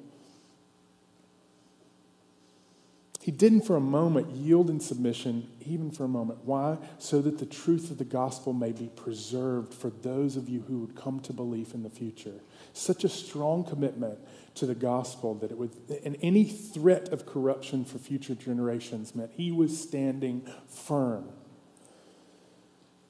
He 3.24 3.30
didn't 3.30 3.62
for 3.62 3.74
a 3.74 3.80
moment 3.80 4.32
yield 4.32 4.68
in 4.68 4.80
submission, 4.80 5.48
even 5.64 5.90
for 5.90 6.04
a 6.04 6.08
moment. 6.08 6.40
Why? 6.44 6.76
So 6.98 7.22
that 7.22 7.38
the 7.38 7.46
truth 7.46 7.90
of 7.90 7.96
the 7.96 8.04
gospel 8.04 8.52
may 8.52 8.70
be 8.70 8.90
preserved 8.94 9.72
for 9.72 9.88
those 9.88 10.36
of 10.36 10.46
you 10.46 10.60
who 10.68 10.80
would 10.80 10.94
come 10.94 11.20
to 11.20 11.32
belief 11.32 11.72
in 11.72 11.82
the 11.82 11.88
future. 11.88 12.42
Such 12.74 13.02
a 13.02 13.08
strong 13.08 13.64
commitment 13.64 14.18
to 14.56 14.66
the 14.66 14.74
gospel 14.74 15.34
that 15.36 15.50
it 15.50 15.56
would, 15.56 15.70
and 16.04 16.18
any 16.20 16.44
threat 16.44 17.08
of 17.14 17.24
corruption 17.24 17.86
for 17.86 17.96
future 17.96 18.34
generations 18.34 19.14
meant 19.14 19.30
he 19.32 19.50
was 19.50 19.80
standing 19.80 20.46
firm, 20.68 21.30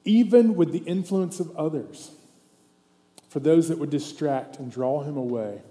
even 0.05 0.55
with 0.55 0.71
the 0.71 0.85
influence 0.85 1.41
of 1.41 1.53
others, 1.57 2.11
for 3.27 3.41
those 3.41 3.67
that 3.67 3.79
would 3.79 3.89
distract 3.89 4.59
and 4.59 4.71
draw 4.71 5.03
him 5.03 5.17
away. 5.17 5.61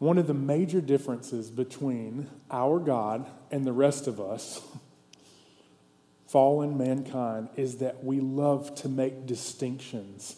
One 0.00 0.18
of 0.18 0.26
the 0.26 0.34
major 0.34 0.80
differences 0.80 1.48
between 1.48 2.28
our 2.50 2.80
God 2.80 3.26
and 3.52 3.64
the 3.64 3.72
rest 3.72 4.08
of 4.08 4.20
us, 4.20 4.60
fallen 6.26 6.76
mankind, 6.76 7.50
is 7.54 7.76
that 7.76 8.02
we 8.02 8.18
love 8.18 8.74
to 8.76 8.88
make 8.88 9.26
distinctions 9.26 10.34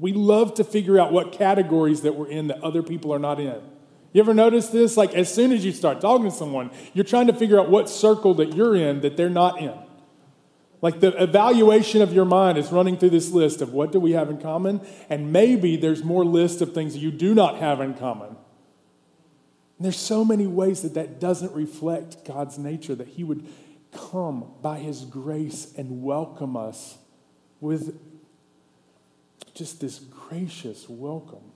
we 0.00 0.14
love 0.14 0.54
to 0.54 0.64
figure 0.64 0.98
out 0.98 1.12
what 1.12 1.32
categories 1.32 2.00
that 2.02 2.16
we're 2.16 2.28
in 2.28 2.48
that 2.48 2.62
other 2.64 2.82
people 2.82 3.12
are 3.12 3.18
not 3.18 3.38
in. 3.38 3.60
You 4.12 4.22
ever 4.22 4.34
notice 4.34 4.68
this? 4.68 4.96
Like, 4.96 5.14
as 5.14 5.32
soon 5.32 5.52
as 5.52 5.64
you 5.64 5.72
start 5.72 6.00
talking 6.00 6.24
to 6.24 6.30
someone, 6.30 6.70
you're 6.94 7.04
trying 7.04 7.26
to 7.28 7.34
figure 7.34 7.60
out 7.60 7.70
what 7.70 7.88
circle 7.88 8.34
that 8.34 8.56
you're 8.56 8.74
in 8.74 9.02
that 9.02 9.16
they're 9.16 9.28
not 9.28 9.60
in. 9.60 9.74
Like, 10.82 11.00
the 11.00 11.22
evaluation 11.22 12.00
of 12.00 12.14
your 12.14 12.24
mind 12.24 12.56
is 12.56 12.72
running 12.72 12.96
through 12.96 13.10
this 13.10 13.30
list 13.30 13.60
of 13.60 13.74
what 13.74 13.92
do 13.92 14.00
we 14.00 14.12
have 14.12 14.30
in 14.30 14.38
common, 14.38 14.80
and 15.10 15.32
maybe 15.32 15.76
there's 15.76 16.02
more 16.02 16.24
list 16.24 16.62
of 16.62 16.72
things 16.72 16.96
you 16.96 17.12
do 17.12 17.34
not 17.34 17.58
have 17.58 17.80
in 17.80 17.94
common. 17.94 18.36
And 19.80 19.86
there's 19.86 19.98
so 19.98 20.26
many 20.26 20.46
ways 20.46 20.82
that 20.82 20.92
that 20.92 21.18
doesn't 21.18 21.52
reflect 21.54 22.26
God's 22.26 22.58
nature, 22.58 22.94
that 22.94 23.08
He 23.08 23.24
would 23.24 23.46
come 23.92 24.52
by 24.60 24.78
His 24.78 25.06
grace 25.06 25.72
and 25.74 26.02
welcome 26.02 26.54
us 26.54 26.98
with 27.60 27.98
just 29.54 29.80
this 29.80 29.98
gracious 29.98 30.86
welcome. 30.86 31.50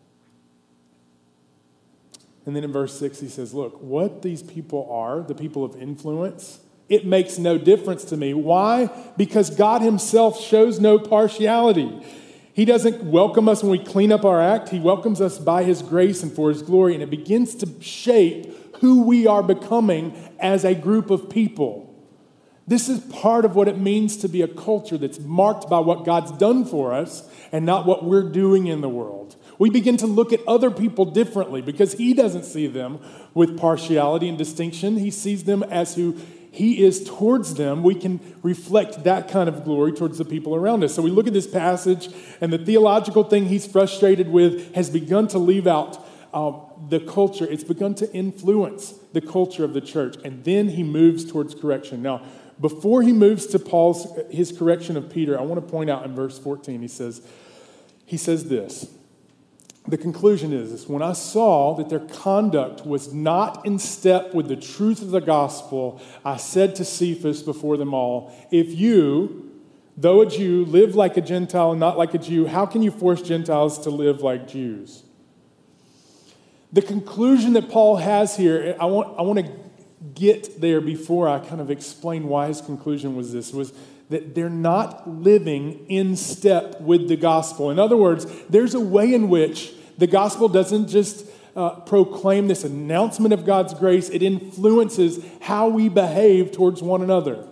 And 2.46 2.56
then 2.56 2.64
in 2.64 2.72
verse 2.72 2.98
6, 2.98 3.20
he 3.20 3.28
says, 3.28 3.52
Look, 3.52 3.82
what 3.82 4.22
these 4.22 4.42
people 4.42 4.88
are, 4.90 5.20
the 5.20 5.34
people 5.34 5.62
of 5.62 5.76
influence, 5.76 6.60
it 6.88 7.04
makes 7.04 7.36
no 7.36 7.58
difference 7.58 8.04
to 8.04 8.16
me. 8.16 8.32
Why? 8.32 8.88
Because 9.18 9.54
God 9.54 9.82
Himself 9.82 10.40
shows 10.40 10.80
no 10.80 10.98
partiality. 10.98 12.02
He 12.54 12.64
doesn't 12.64 13.02
welcome 13.02 13.48
us 13.48 13.64
when 13.64 13.72
we 13.72 13.84
clean 13.84 14.12
up 14.12 14.24
our 14.24 14.40
act, 14.40 14.68
He 14.68 14.78
welcomes 14.78 15.20
us 15.20 15.38
by 15.38 15.64
His 15.64 15.82
grace 15.82 16.22
and 16.22 16.32
for 16.32 16.50
His 16.50 16.62
glory, 16.62 16.94
and 16.94 17.02
it 17.02 17.10
begins 17.10 17.56
to 17.56 17.82
shape 17.82 18.76
who 18.76 19.02
we 19.02 19.26
are 19.26 19.42
becoming 19.42 20.16
as 20.38 20.64
a 20.64 20.74
group 20.74 21.10
of 21.10 21.28
people. 21.28 21.92
This 22.66 22.88
is 22.88 23.00
part 23.00 23.44
of 23.44 23.56
what 23.56 23.66
it 23.66 23.76
means 23.76 24.16
to 24.18 24.28
be 24.28 24.40
a 24.40 24.48
culture 24.48 24.96
that's 24.96 25.18
marked 25.18 25.68
by 25.68 25.80
what 25.80 26.04
God's 26.04 26.30
done 26.32 26.64
for 26.64 26.94
us 26.94 27.28
and 27.50 27.66
not 27.66 27.86
what 27.86 28.04
we're 28.04 28.30
doing 28.30 28.68
in 28.68 28.80
the 28.80 28.88
world. 28.88 29.36
We 29.58 29.68
begin 29.68 29.96
to 29.98 30.06
look 30.06 30.32
at 30.32 30.40
other 30.46 30.70
people 30.70 31.06
differently 31.06 31.60
because 31.60 31.94
He 31.94 32.14
doesn't 32.14 32.44
see 32.44 32.68
them 32.68 33.00
with 33.34 33.58
partiality 33.58 34.28
and 34.28 34.38
distinction. 34.38 34.96
He 34.96 35.10
sees 35.10 35.42
them 35.42 35.64
as 35.64 35.96
who 35.96 36.16
He 36.54 36.84
is 36.84 37.02
towards 37.02 37.54
them. 37.54 37.82
We 37.82 37.96
can 37.96 38.20
reflect 38.44 39.02
that 39.02 39.28
kind 39.28 39.48
of 39.48 39.64
glory 39.64 39.90
towards 39.90 40.18
the 40.18 40.24
people 40.24 40.54
around 40.54 40.84
us. 40.84 40.94
So 40.94 41.02
we 41.02 41.10
look 41.10 41.26
at 41.26 41.32
this 41.32 41.48
passage, 41.48 42.08
and 42.40 42.52
the 42.52 42.58
theological 42.58 43.24
thing 43.24 43.46
He's 43.46 43.66
frustrated 43.66 44.28
with 44.28 44.72
has 44.76 44.88
begun 44.88 45.26
to 45.28 45.38
leave 45.38 45.66
out 45.66 46.06
uh, 46.32 46.52
the 46.88 47.00
culture. 47.00 47.44
It's 47.44 47.64
begun 47.64 47.96
to 47.96 48.12
influence 48.14 48.94
the 49.12 49.20
culture 49.20 49.64
of 49.64 49.74
the 49.74 49.80
church. 49.80 50.14
And 50.24 50.44
then 50.44 50.68
He 50.68 50.84
moves 50.84 51.24
towards 51.24 51.56
correction. 51.56 52.02
Now, 52.02 52.22
before 52.60 53.02
he 53.02 53.12
moves 53.12 53.46
to 53.46 53.58
Paul's 53.58 54.06
his 54.30 54.56
correction 54.56 54.96
of 54.96 55.10
Peter, 55.10 55.36
I 55.36 55.42
want 55.42 55.60
to 55.64 55.68
point 55.68 55.90
out 55.90 56.04
in 56.04 56.14
verse 56.14 56.38
14, 56.38 56.80
he 56.80 56.86
says, 56.86 57.20
he 58.06 58.16
says 58.16 58.48
this. 58.48 58.88
The 59.86 59.98
conclusion 59.98 60.52
is 60.52 60.70
this 60.70 60.88
when 60.88 61.02
I 61.02 61.12
saw 61.12 61.74
that 61.74 61.90
their 61.90 62.00
conduct 62.00 62.86
was 62.86 63.12
not 63.12 63.66
in 63.66 63.78
step 63.78 64.32
with 64.32 64.48
the 64.48 64.56
truth 64.56 65.02
of 65.02 65.10
the 65.10 65.20
gospel, 65.20 66.00
I 66.24 66.38
said 66.38 66.74
to 66.76 66.84
Cephas 66.84 67.42
before 67.42 67.76
them 67.76 67.92
all, 67.92 68.32
If 68.50 68.72
you, 68.72 69.52
though 69.96 70.22
a 70.22 70.26
Jew, 70.26 70.64
live 70.64 70.94
like 70.94 71.18
a 71.18 71.20
Gentile 71.20 71.72
and 71.72 71.80
not 71.80 71.98
like 71.98 72.14
a 72.14 72.18
Jew, 72.18 72.46
how 72.46 72.64
can 72.64 72.82
you 72.82 72.90
force 72.90 73.20
Gentiles 73.20 73.78
to 73.80 73.90
live 73.90 74.22
like 74.22 74.48
Jews? 74.48 75.02
The 76.72 76.82
conclusion 76.82 77.52
that 77.52 77.68
Paul 77.68 77.96
has 77.96 78.36
here, 78.36 78.76
I 78.80 78.86
want, 78.86 79.18
I 79.18 79.22
want 79.22 79.44
to 79.44 79.52
get 80.14 80.60
there 80.60 80.80
before 80.80 81.28
I 81.28 81.40
kind 81.40 81.60
of 81.60 81.70
explain 81.70 82.28
why 82.28 82.48
his 82.48 82.60
conclusion 82.60 83.16
was 83.16 83.32
this 83.32 83.52
was 83.52 83.72
that 84.10 84.34
they're 84.34 84.50
not 84.50 85.08
living 85.08 85.86
in 85.88 86.16
step 86.16 86.80
with 86.80 87.08
the 87.08 87.16
gospel. 87.16 87.70
In 87.70 87.78
other 87.78 87.96
words, 87.96 88.26
there's 88.48 88.74
a 88.74 88.80
way 88.80 89.14
in 89.14 89.28
which 89.28 89.72
the 89.98 90.06
gospel 90.06 90.48
doesn't 90.48 90.88
just 90.88 91.26
uh, 91.56 91.70
proclaim 91.80 92.48
this 92.48 92.64
announcement 92.64 93.32
of 93.32 93.46
God's 93.46 93.74
grace, 93.74 94.08
it 94.10 94.22
influences 94.22 95.24
how 95.40 95.68
we 95.68 95.88
behave 95.88 96.52
towards 96.52 96.82
one 96.82 97.00
another. 97.00 97.46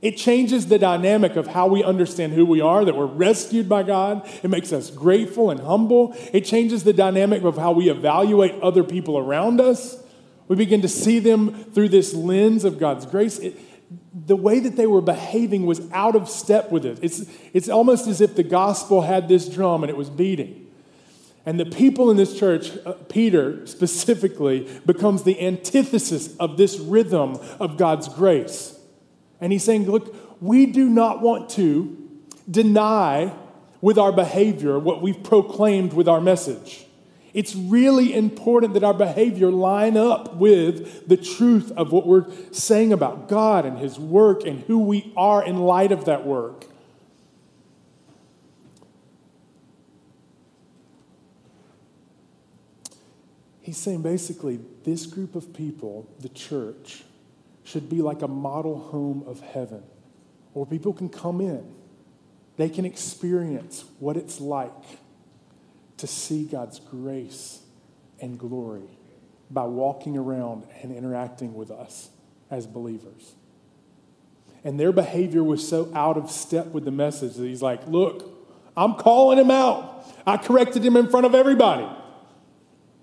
It 0.00 0.16
changes 0.16 0.68
the 0.68 0.78
dynamic 0.78 1.34
of 1.34 1.48
how 1.48 1.66
we 1.66 1.82
understand 1.82 2.32
who 2.32 2.46
we 2.46 2.60
are, 2.60 2.84
that 2.84 2.94
we're 2.94 3.06
rescued 3.06 3.68
by 3.68 3.82
God. 3.82 4.24
It 4.44 4.48
makes 4.48 4.72
us 4.72 4.90
grateful 4.90 5.50
and 5.50 5.58
humble. 5.58 6.14
It 6.32 6.44
changes 6.44 6.84
the 6.84 6.92
dynamic 6.92 7.42
of 7.42 7.58
how 7.58 7.72
we 7.72 7.90
evaluate 7.90 8.54
other 8.62 8.84
people 8.84 9.18
around 9.18 9.60
us 9.60 10.00
We 10.48 10.56
begin 10.56 10.80
to 10.80 10.88
see 10.88 11.18
them 11.18 11.64
through 11.72 11.90
this 11.90 12.14
lens 12.14 12.64
of 12.64 12.78
God's 12.78 13.04
grace. 13.04 13.38
It, 13.38 13.60
the 14.12 14.36
way 14.36 14.60
that 14.60 14.76
they 14.76 14.86
were 14.86 15.00
behaving 15.00 15.64
was 15.64 15.80
out 15.92 16.14
of 16.14 16.28
step 16.28 16.70
with 16.70 16.84
it. 16.84 16.98
It's, 17.02 17.24
it's 17.52 17.68
almost 17.68 18.06
as 18.06 18.20
if 18.20 18.34
the 18.34 18.42
gospel 18.42 19.02
had 19.02 19.28
this 19.28 19.48
drum 19.48 19.82
and 19.82 19.90
it 19.90 19.96
was 19.96 20.10
beating. 20.10 20.66
And 21.46 21.58
the 21.58 21.64
people 21.64 22.10
in 22.10 22.18
this 22.18 22.38
church, 22.38 22.72
uh, 22.84 22.92
Peter 23.08 23.66
specifically, 23.66 24.68
becomes 24.84 25.22
the 25.22 25.40
antithesis 25.40 26.36
of 26.36 26.58
this 26.58 26.78
rhythm 26.78 27.38
of 27.58 27.78
God's 27.78 28.08
grace. 28.08 28.78
And 29.40 29.52
he's 29.52 29.64
saying, 29.64 29.90
Look, 29.90 30.42
we 30.42 30.66
do 30.66 30.88
not 30.90 31.22
want 31.22 31.48
to 31.50 31.96
deny 32.50 33.32
with 33.80 33.96
our 33.96 34.12
behavior 34.12 34.78
what 34.78 35.00
we've 35.00 35.22
proclaimed 35.22 35.92
with 35.92 36.08
our 36.08 36.20
message. 36.20 36.84
It's 37.38 37.54
really 37.54 38.14
important 38.14 38.74
that 38.74 38.82
our 38.82 38.92
behavior 38.92 39.52
line 39.52 39.96
up 39.96 40.34
with 40.34 41.06
the 41.06 41.16
truth 41.16 41.70
of 41.76 41.92
what 41.92 42.04
we're 42.04 42.26
saying 42.50 42.92
about 42.92 43.28
God 43.28 43.64
and 43.64 43.78
His 43.78 43.96
work 43.96 44.44
and 44.44 44.64
who 44.64 44.80
we 44.80 45.12
are 45.16 45.44
in 45.44 45.58
light 45.58 45.92
of 45.92 46.06
that 46.06 46.26
work. 46.26 46.64
He's 53.60 53.76
saying 53.76 54.02
basically, 54.02 54.58
this 54.82 55.06
group 55.06 55.36
of 55.36 55.54
people, 55.54 56.10
the 56.18 56.30
church, 56.30 57.04
should 57.62 57.88
be 57.88 58.02
like 58.02 58.20
a 58.20 58.26
model 58.26 58.80
home 58.80 59.22
of 59.28 59.38
heaven 59.42 59.84
where 60.54 60.66
people 60.66 60.92
can 60.92 61.08
come 61.08 61.40
in, 61.40 61.72
they 62.56 62.68
can 62.68 62.84
experience 62.84 63.84
what 64.00 64.16
it's 64.16 64.40
like 64.40 64.72
to 65.98 66.06
see 66.06 66.44
God's 66.44 66.80
grace 66.80 67.60
and 68.20 68.38
glory 68.38 68.88
by 69.50 69.64
walking 69.64 70.16
around 70.16 70.64
and 70.82 70.94
interacting 70.94 71.54
with 71.54 71.70
us 71.70 72.10
as 72.50 72.66
believers. 72.66 73.34
And 74.64 74.78
their 74.78 74.92
behavior 74.92 75.42
was 75.42 75.66
so 75.66 75.90
out 75.94 76.16
of 76.16 76.30
step 76.30 76.66
with 76.68 76.84
the 76.84 76.90
message 76.90 77.34
that 77.34 77.44
he's 77.44 77.62
like, 77.62 77.86
Look, 77.86 78.28
I'm 78.76 78.94
calling 78.94 79.38
him 79.38 79.50
out. 79.50 80.06
I 80.26 80.36
corrected 80.36 80.84
him 80.84 80.96
in 80.96 81.08
front 81.08 81.26
of 81.26 81.34
everybody. 81.34 81.86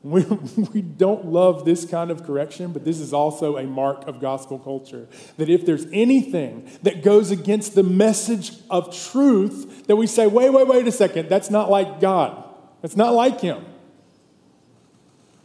We, 0.03 0.21
we 0.73 0.81
don't 0.81 1.25
love 1.25 1.65
this 1.65 1.83
kind 1.83 2.11
of 2.11 2.23
correction, 2.23 2.71
but 2.71 2.85
this 2.85 2.99
is 2.99 3.11
also 3.11 3.57
a 3.57 3.63
mark 3.63 4.07
of 4.07 4.21
gospel 4.21 4.59
culture. 4.59 5.07
That 5.37 5.49
if 5.49 5.65
there's 5.65 5.87
anything 5.91 6.69
that 6.83 7.01
goes 7.01 7.31
against 7.31 7.73
the 7.73 7.83
message 7.83 8.51
of 8.69 8.95
truth, 8.95 9.87
that 9.87 9.95
we 9.95 10.05
say, 10.05 10.27
wait, 10.27 10.51
wait, 10.51 10.67
wait 10.67 10.87
a 10.87 10.91
second, 10.91 11.29
that's 11.29 11.49
not 11.49 11.71
like 11.71 11.99
God. 11.99 12.44
It's 12.85 12.95
not 12.95 13.13
like 13.13 13.41
him. 13.41 13.65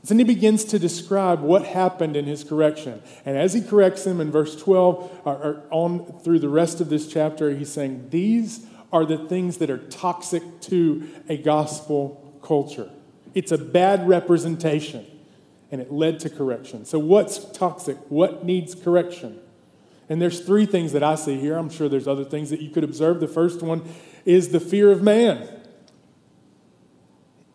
And 0.00 0.08
then 0.08 0.18
he 0.18 0.24
begins 0.24 0.64
to 0.66 0.78
describe 0.78 1.40
what 1.40 1.64
happened 1.64 2.16
in 2.16 2.26
his 2.26 2.44
correction. 2.44 3.02
And 3.24 3.36
as 3.36 3.54
he 3.54 3.62
corrects 3.62 4.04
them 4.04 4.20
in 4.20 4.30
verse 4.30 4.60
12, 4.60 5.20
or, 5.24 5.32
or 5.32 5.62
on 5.70 6.20
through 6.20 6.38
the 6.38 6.48
rest 6.48 6.80
of 6.80 6.88
this 6.88 7.06
chapter, 7.06 7.50
he's 7.50 7.70
saying, 7.70 8.08
These 8.10 8.66
are 8.92 9.04
the 9.04 9.18
things 9.18 9.58
that 9.58 9.70
are 9.70 9.78
toxic 9.78 10.42
to 10.62 11.08
a 11.28 11.36
gospel 11.36 12.38
culture. 12.42 12.90
It's 13.34 13.52
a 13.52 13.58
bad 13.58 14.08
representation, 14.08 15.06
and 15.70 15.80
it 15.80 15.92
led 15.92 16.20
to 16.20 16.30
correction. 16.30 16.84
So, 16.84 16.98
what's 16.98 17.38
toxic? 17.52 17.96
What 18.08 18.44
needs 18.44 18.74
correction? 18.74 19.38
And 20.08 20.20
there's 20.20 20.40
three 20.40 20.66
things 20.66 20.92
that 20.92 21.02
I 21.02 21.14
see 21.14 21.38
here. 21.38 21.56
I'm 21.56 21.70
sure 21.70 21.88
there's 21.88 22.08
other 22.08 22.24
things 22.24 22.50
that 22.50 22.60
you 22.60 22.70
could 22.70 22.84
observe. 22.84 23.20
The 23.20 23.28
first 23.28 23.62
one 23.62 23.82
is 24.24 24.48
the 24.48 24.60
fear 24.60 24.90
of 24.90 25.02
man 25.02 25.59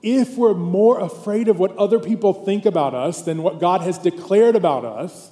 if 0.06 0.38
we're 0.38 0.54
more 0.54 1.00
afraid 1.00 1.48
of 1.48 1.58
what 1.58 1.76
other 1.78 2.00
people 2.00 2.32
think 2.32 2.66
about 2.68 2.94
us 2.94 3.24
than 3.24 3.42
what 3.42 3.60
God 3.60 3.82
has 3.82 3.98
declared 3.98 4.56
about 4.56 4.86
us, 4.86 5.32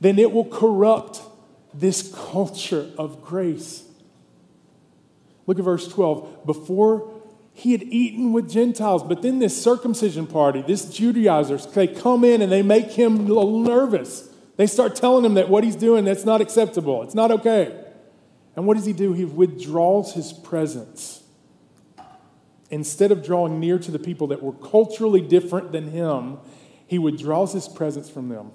then 0.00 0.18
it 0.18 0.32
will 0.32 0.44
corrupt 0.44 1.22
this 1.72 2.12
culture 2.12 2.90
of 2.98 3.22
grace. 3.22 3.84
Look 5.46 5.58
at 5.60 5.64
verse 5.64 5.86
12. 5.86 6.44
Before 6.44 7.08
he 7.52 7.70
had 7.70 7.84
eaten 7.84 8.32
with 8.32 8.50
Gentiles, 8.50 9.04
but 9.04 9.22
then 9.22 9.38
this 9.38 9.62
circumcision 9.62 10.26
party, 10.26 10.60
this 10.62 10.86
Judaizers, 10.86 11.66
they 11.66 11.86
come 11.86 12.24
in 12.24 12.42
and 12.42 12.50
they 12.50 12.62
make 12.62 12.90
him 12.90 13.16
a 13.16 13.22
little 13.22 13.60
nervous. 13.60 14.28
They 14.56 14.66
start 14.66 14.96
telling 14.96 15.24
him 15.24 15.34
that 15.34 15.48
what 15.48 15.62
he's 15.62 15.76
doing, 15.76 16.04
that's 16.04 16.24
not 16.24 16.40
acceptable. 16.40 17.04
It's 17.04 17.14
not 17.14 17.30
okay. 17.30 17.84
And 18.56 18.66
what 18.66 18.76
does 18.76 18.86
he 18.86 18.92
do? 18.92 19.12
He 19.12 19.24
withdraws 19.24 20.14
his 20.14 20.32
presence 20.32 21.23
instead 22.70 23.12
of 23.12 23.24
drawing 23.24 23.60
near 23.60 23.78
to 23.78 23.90
the 23.90 23.98
people 23.98 24.26
that 24.28 24.42
were 24.42 24.52
culturally 24.52 25.20
different 25.20 25.72
than 25.72 25.90
him, 25.90 26.38
he 26.86 26.98
withdraws 26.98 27.52
his 27.52 27.68
presence 27.68 28.08
from 28.10 28.28
them. 28.28 28.52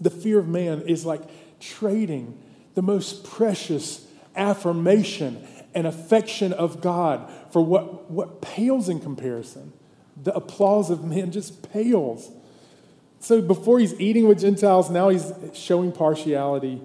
The 0.00 0.10
fear 0.10 0.38
of 0.38 0.48
man 0.48 0.82
is 0.82 1.06
like 1.06 1.22
trading 1.60 2.38
the 2.74 2.82
most 2.82 3.24
precious 3.24 4.06
affirmation 4.34 5.46
and 5.74 5.86
affection 5.86 6.52
of 6.52 6.80
God 6.80 7.30
for 7.50 7.62
what, 7.62 8.10
what 8.10 8.40
pales 8.40 8.88
in 8.88 9.00
comparison. 9.00 9.72
The 10.22 10.34
applause 10.34 10.90
of 10.90 11.04
men 11.04 11.32
just 11.32 11.70
pales. 11.72 12.30
So 13.20 13.42
before 13.42 13.78
he's 13.78 13.98
eating 14.00 14.28
with 14.28 14.40
Gentiles, 14.40 14.90
now 14.90 15.08
he's 15.08 15.32
showing 15.54 15.92
partiality. 15.92 16.80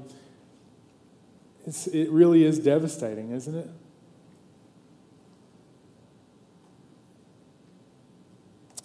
It's, 1.65 1.87
it 1.87 2.09
really 2.09 2.43
is 2.43 2.59
devastating, 2.59 3.31
isn't 3.31 3.55
it? 3.55 3.69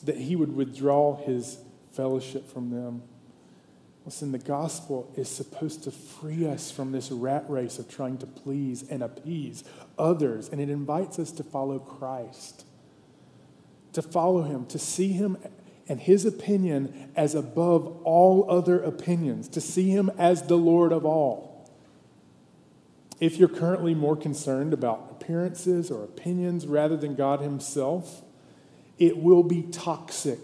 That 0.07 0.17
he 0.17 0.37
would 0.37 0.55
withdraw 0.55 1.17
his 1.17 1.59
fellowship 1.93 2.51
from 2.51 2.71
them. 2.71 3.03
Listen, 4.05 4.31
the 4.31 4.39
gospel 4.39 5.13
is 5.17 5.29
supposed 5.29 5.83
to 5.85 5.91
free 5.91 6.47
us 6.47 6.71
from 6.71 6.93
this 6.93 7.11
rat 7.11 7.45
race 7.49 7.79
of 7.79 7.91
trying 7.91 8.19
to 8.19 8.27
please 8.27 8.85
and 8.89 9.03
appease 9.03 9.65
others, 9.99 10.49
and 10.49 10.61
it 10.61 10.71
invites 10.71 11.19
us 11.19 11.33
to 11.33 11.43
follow 11.43 11.81
Christ, 11.81 12.65
to 13.93 14.03
follow 14.03 14.43
him, 14.43 14.67
to 14.67 14.79
see 14.79 15.09
him 15.09 15.37
and 15.89 16.01
his 16.01 16.25
opinion 16.25 17.11
as 17.17 17.35
above 17.35 17.87
all 18.05 18.49
other 18.49 18.81
opinions, 18.81 19.49
to 19.49 19.61
see 19.61 19.91
him 19.91 20.11
as 20.19 20.43
the 20.43 20.57
Lord 20.57 20.93
of 20.93 21.05
all. 21.05 21.69
If 23.19 23.39
you're 23.39 23.49
currently 23.49 23.95
more 23.95 24.17
concerned 24.17 24.73
about 24.73 25.09
appearances 25.11 25.91
or 25.91 26.05
opinions 26.05 26.67
rather 26.67 26.97
than 26.97 27.15
God 27.15 27.41
himself, 27.41 28.23
it 28.99 29.19
will 29.19 29.43
be 29.43 29.63
toxic 29.63 30.39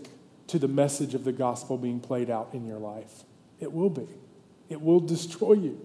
to 0.48 0.58
the 0.58 0.68
message 0.68 1.14
of 1.14 1.24
the 1.24 1.32
gospel 1.32 1.78
being 1.78 2.00
played 2.00 2.30
out 2.30 2.50
in 2.52 2.66
your 2.66 2.78
life. 2.78 3.24
It 3.60 3.72
will 3.72 3.90
be. 3.90 4.08
It 4.68 4.80
will 4.80 5.00
destroy 5.00 5.54
you. 5.54 5.80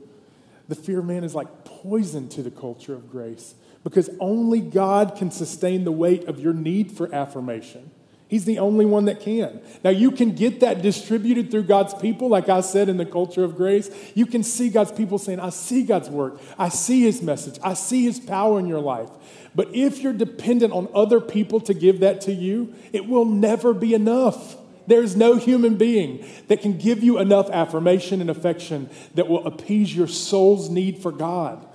The 0.68 0.76
fear 0.76 1.00
of 1.00 1.06
man 1.06 1.24
is 1.24 1.34
like 1.34 1.64
poison 1.64 2.28
to 2.30 2.44
the 2.44 2.52
culture 2.52 2.94
of 2.94 3.10
grace 3.10 3.56
because 3.84 4.10
only 4.20 4.60
God 4.60 5.16
can 5.16 5.32
sustain 5.32 5.86
the 5.86 5.92
weight 5.92 6.26
of 6.26 6.40
your 6.40 6.54
need 6.54 6.92
for 6.92 7.14
affirmation. 7.14 7.92
He's 8.28 8.44
the 8.44 8.60
only 8.60 8.86
one 8.86 9.06
that 9.06 9.22
can. 9.22 9.62
Now, 9.84 9.90
you 9.90 10.12
can 10.12 10.36
get 10.36 10.60
that 10.60 10.82
distributed 10.82 11.50
through 11.50 11.64
God's 11.64 11.94
people, 11.94 12.28
like 12.28 12.50
I 12.50 12.60
said 12.60 12.90
in 12.90 12.98
the 12.98 13.06
culture 13.06 13.44
of 13.44 13.56
grace. 13.56 13.90
You 14.16 14.26
can 14.26 14.44
see 14.44 14.70
God's 14.70 14.92
people 14.92 15.18
saying, 15.18 15.40
I 15.40 15.50
see 15.50 15.84
God's 15.84 16.10
work. 16.10 16.42
I 16.58 16.68
see 16.68 17.04
His 17.04 17.22
message. 17.22 17.58
I 17.64 17.74
see 17.74 18.04
His 18.04 18.20
power 18.20 18.60
in 18.60 18.68
your 18.68 18.82
life. 18.82 19.10
But 19.56 19.74
if 19.74 20.00
you're 20.00 20.14
dependent 20.14 20.74
on 20.74 20.90
other 20.94 21.22
people 21.22 21.62
to 21.62 21.74
give 21.74 22.02
that 22.02 22.20
to 22.22 22.34
you, 22.34 22.74
it 22.92 23.08
will 23.08 23.26
never 23.26 23.74
be 23.74 23.94
enough. 23.94 24.58
There's 24.88 25.16
no 25.16 25.38
human 25.38 25.76
being 25.76 26.26
that 26.48 26.62
can 26.62 26.78
give 26.78 27.04
you 27.04 27.20
enough 27.20 27.50
affirmation 27.50 28.20
and 28.20 28.30
affection 28.30 28.90
that 29.16 29.28
will 29.28 29.46
appease 29.48 29.96
your 29.96 30.08
soul's 30.08 30.70
need 30.70 30.98
for 30.98 31.12
God. 31.12 31.66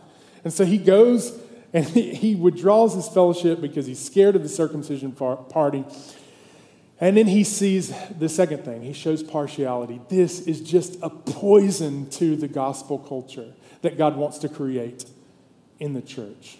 And 0.44 0.52
so 0.52 0.64
he 0.64 0.78
goes 0.78 1.38
and 1.72 1.86
he 1.88 2.34
withdraws 2.34 2.94
his 2.94 3.08
fellowship 3.08 3.60
because 3.60 3.86
he's 3.86 4.04
scared 4.04 4.36
of 4.36 4.42
the 4.42 4.48
circumcision 4.48 5.12
party. 5.12 5.84
And 7.02 7.16
then 7.16 7.26
he 7.26 7.44
sees 7.44 7.92
the 8.18 8.30
second 8.30 8.64
thing. 8.64 8.80
He 8.80 8.94
shows 8.94 9.22
partiality. 9.22 10.00
This 10.08 10.40
is 10.40 10.62
just 10.62 10.96
a 11.02 11.10
poison 11.10 12.08
to 12.10 12.36
the 12.36 12.48
gospel 12.48 12.98
culture 12.98 13.52
that 13.82 13.98
God 13.98 14.16
wants 14.16 14.38
to 14.38 14.48
create 14.48 15.04
in 15.78 15.92
the 15.92 16.00
church 16.00 16.58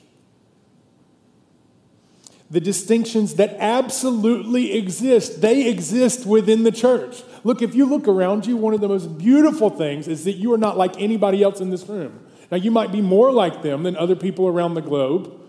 the 2.53 2.61
distinctions 2.61 3.37
that 3.37 3.57
absolutely 3.59 4.75
exist. 4.75 5.41
They 5.41 5.71
exist 5.71 6.27
within 6.27 6.65
the 6.65 6.71
church. 6.71 7.23
Look, 7.45 7.63
if 7.63 7.75
you 7.75 7.87
look 7.87 8.07
around 8.07 8.45
you, 8.45 8.59
one 8.59 8.75
of 8.75 8.83
the 8.83 8.89
most 8.89 9.17
beautiful 9.17 9.71
things 9.71 10.07
is 10.07 10.25
that 10.25 10.33
you 10.33 10.53
are 10.53 10.59
not 10.59 10.77
like 10.77 11.01
anybody 11.01 11.43
else 11.43 11.63
in 11.63 11.71
this 11.71 11.89
room. 11.89 12.21
Now, 12.51 12.59
you 12.59 12.71
might 12.71 12.93
be 12.93 13.01
more 13.01 13.33
like 13.33 13.63
them 13.63 13.85
than 13.85 13.97
other 13.97 14.15
people 14.15 14.47
around 14.47 14.75
the 14.75 14.83
globe, 14.83 15.41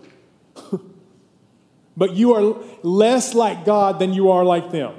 but 1.96 2.14
you 2.14 2.34
are 2.34 2.56
less 2.82 3.34
like 3.34 3.64
God 3.64 3.98
than 3.98 4.12
you 4.12 4.30
are 4.30 4.44
like 4.44 4.70
them. 4.70 4.94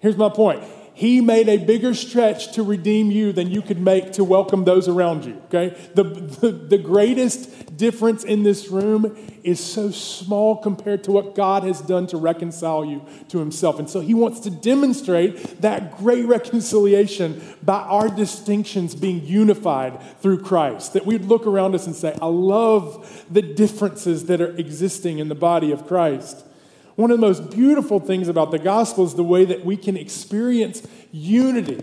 Here's 0.00 0.16
my 0.16 0.28
point 0.28 0.62
He 1.02 1.20
made 1.20 1.48
a 1.48 1.56
bigger 1.56 1.94
stretch 1.94 2.52
to 2.52 2.62
redeem 2.62 3.10
you 3.10 3.32
than 3.32 3.50
you 3.50 3.60
could 3.60 3.80
make 3.80 4.12
to 4.12 4.22
welcome 4.22 4.62
those 4.62 4.86
around 4.86 5.24
you, 5.24 5.42
okay? 5.46 5.76
The, 5.94 6.04
the, 6.04 6.52
the 6.52 6.78
greatest 6.78 7.76
difference 7.76 8.22
in 8.22 8.44
this 8.44 8.68
room 8.68 9.16
is 9.42 9.58
so 9.58 9.90
small 9.90 10.58
compared 10.58 11.02
to 11.02 11.10
what 11.10 11.34
God 11.34 11.64
has 11.64 11.80
done 11.80 12.06
to 12.06 12.16
reconcile 12.16 12.84
you 12.84 13.04
to 13.30 13.40
Himself. 13.40 13.80
And 13.80 13.90
so 13.90 13.98
He 13.98 14.14
wants 14.14 14.38
to 14.40 14.50
demonstrate 14.50 15.60
that 15.60 15.98
great 15.98 16.24
reconciliation 16.24 17.42
by 17.64 17.80
our 17.80 18.08
distinctions 18.08 18.94
being 18.94 19.26
unified 19.26 20.00
through 20.20 20.42
Christ. 20.42 20.92
That 20.92 21.04
we'd 21.04 21.24
look 21.24 21.48
around 21.48 21.74
us 21.74 21.84
and 21.84 21.96
say, 21.96 22.16
I 22.22 22.26
love 22.26 23.26
the 23.28 23.42
differences 23.42 24.26
that 24.26 24.40
are 24.40 24.54
existing 24.56 25.18
in 25.18 25.28
the 25.28 25.34
body 25.34 25.72
of 25.72 25.84
Christ. 25.84 26.44
One 26.96 27.10
of 27.10 27.18
the 27.20 27.26
most 27.26 27.50
beautiful 27.50 28.00
things 28.00 28.28
about 28.28 28.50
the 28.50 28.58
gospel 28.58 29.04
is 29.04 29.14
the 29.14 29.24
way 29.24 29.44
that 29.44 29.64
we 29.64 29.76
can 29.76 29.96
experience 29.96 30.86
unity. 31.10 31.80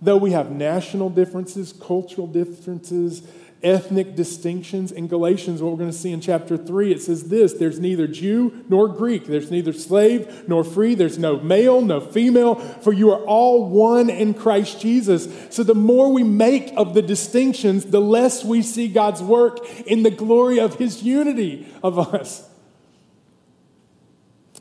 Though 0.00 0.16
we 0.16 0.30
have 0.32 0.50
national 0.50 1.10
differences, 1.10 1.72
cultural 1.72 2.26
differences, 2.26 3.22
ethnic 3.62 4.14
distinctions. 4.14 4.92
In 4.92 5.08
Galatians, 5.08 5.60
what 5.60 5.72
we're 5.72 5.78
going 5.78 5.90
to 5.90 5.96
see 5.96 6.12
in 6.12 6.20
chapter 6.20 6.56
3, 6.56 6.92
it 6.92 7.02
says 7.02 7.28
this 7.28 7.52
there's 7.54 7.78
neither 7.78 8.06
Jew 8.06 8.64
nor 8.68 8.88
Greek, 8.88 9.26
there's 9.26 9.50
neither 9.50 9.72
slave 9.72 10.48
nor 10.48 10.64
free, 10.64 10.94
there's 10.94 11.18
no 11.18 11.38
male, 11.38 11.80
no 11.80 12.00
female, 12.00 12.56
for 12.56 12.92
you 12.92 13.10
are 13.10 13.22
all 13.24 13.68
one 13.68 14.08
in 14.08 14.34
Christ 14.34 14.80
Jesus. 14.80 15.28
So 15.50 15.62
the 15.62 15.74
more 15.74 16.12
we 16.12 16.22
make 16.22 16.72
of 16.76 16.94
the 16.94 17.02
distinctions, 17.02 17.86
the 17.86 18.00
less 18.00 18.44
we 18.44 18.62
see 18.62 18.88
God's 18.88 19.22
work 19.22 19.58
in 19.86 20.02
the 20.02 20.10
glory 20.10 20.58
of 20.58 20.76
his 20.76 21.02
unity 21.02 21.66
of 21.82 21.98
us. 21.98 22.49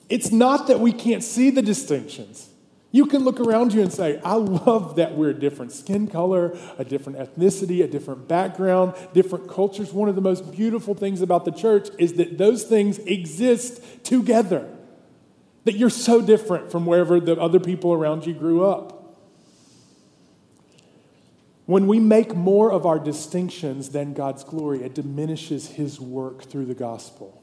It's 0.09 0.31
not 0.31 0.67
that 0.67 0.79
we 0.79 0.91
can't 0.91 1.23
see 1.23 1.51
the 1.51 1.61
distinctions. 1.61 2.49
You 2.91 3.05
can 3.05 3.23
look 3.23 3.39
around 3.39 3.73
you 3.73 3.83
and 3.83 3.93
say, 3.93 4.19
I 4.25 4.33
love 4.33 4.95
that 4.95 5.15
we're 5.15 5.29
a 5.29 5.33
different 5.33 5.71
skin 5.71 6.07
color, 6.07 6.57
a 6.79 6.83
different 6.83 7.19
ethnicity, 7.19 7.83
a 7.83 7.87
different 7.87 8.27
background, 8.27 8.95
different 9.13 9.47
cultures. 9.47 9.93
One 9.93 10.09
of 10.09 10.15
the 10.15 10.21
most 10.21 10.51
beautiful 10.51 10.95
things 10.95 11.21
about 11.21 11.45
the 11.45 11.51
church 11.51 11.89
is 11.99 12.13
that 12.13 12.39
those 12.39 12.63
things 12.63 12.97
exist 12.99 14.03
together. 14.03 14.67
That 15.65 15.75
you're 15.75 15.91
so 15.91 16.19
different 16.19 16.71
from 16.71 16.87
wherever 16.87 17.19
the 17.19 17.39
other 17.39 17.59
people 17.59 17.93
around 17.93 18.25
you 18.25 18.33
grew 18.33 18.65
up. 18.65 18.95
When 21.67 21.85
we 21.85 21.99
make 21.99 22.35
more 22.35 22.71
of 22.71 22.87
our 22.87 22.97
distinctions 22.97 23.89
than 23.89 24.13
God's 24.13 24.43
glory, 24.43 24.81
it 24.81 24.95
diminishes 24.95 25.67
his 25.67 25.99
work 25.99 26.45
through 26.45 26.65
the 26.65 26.73
gospel. 26.73 27.38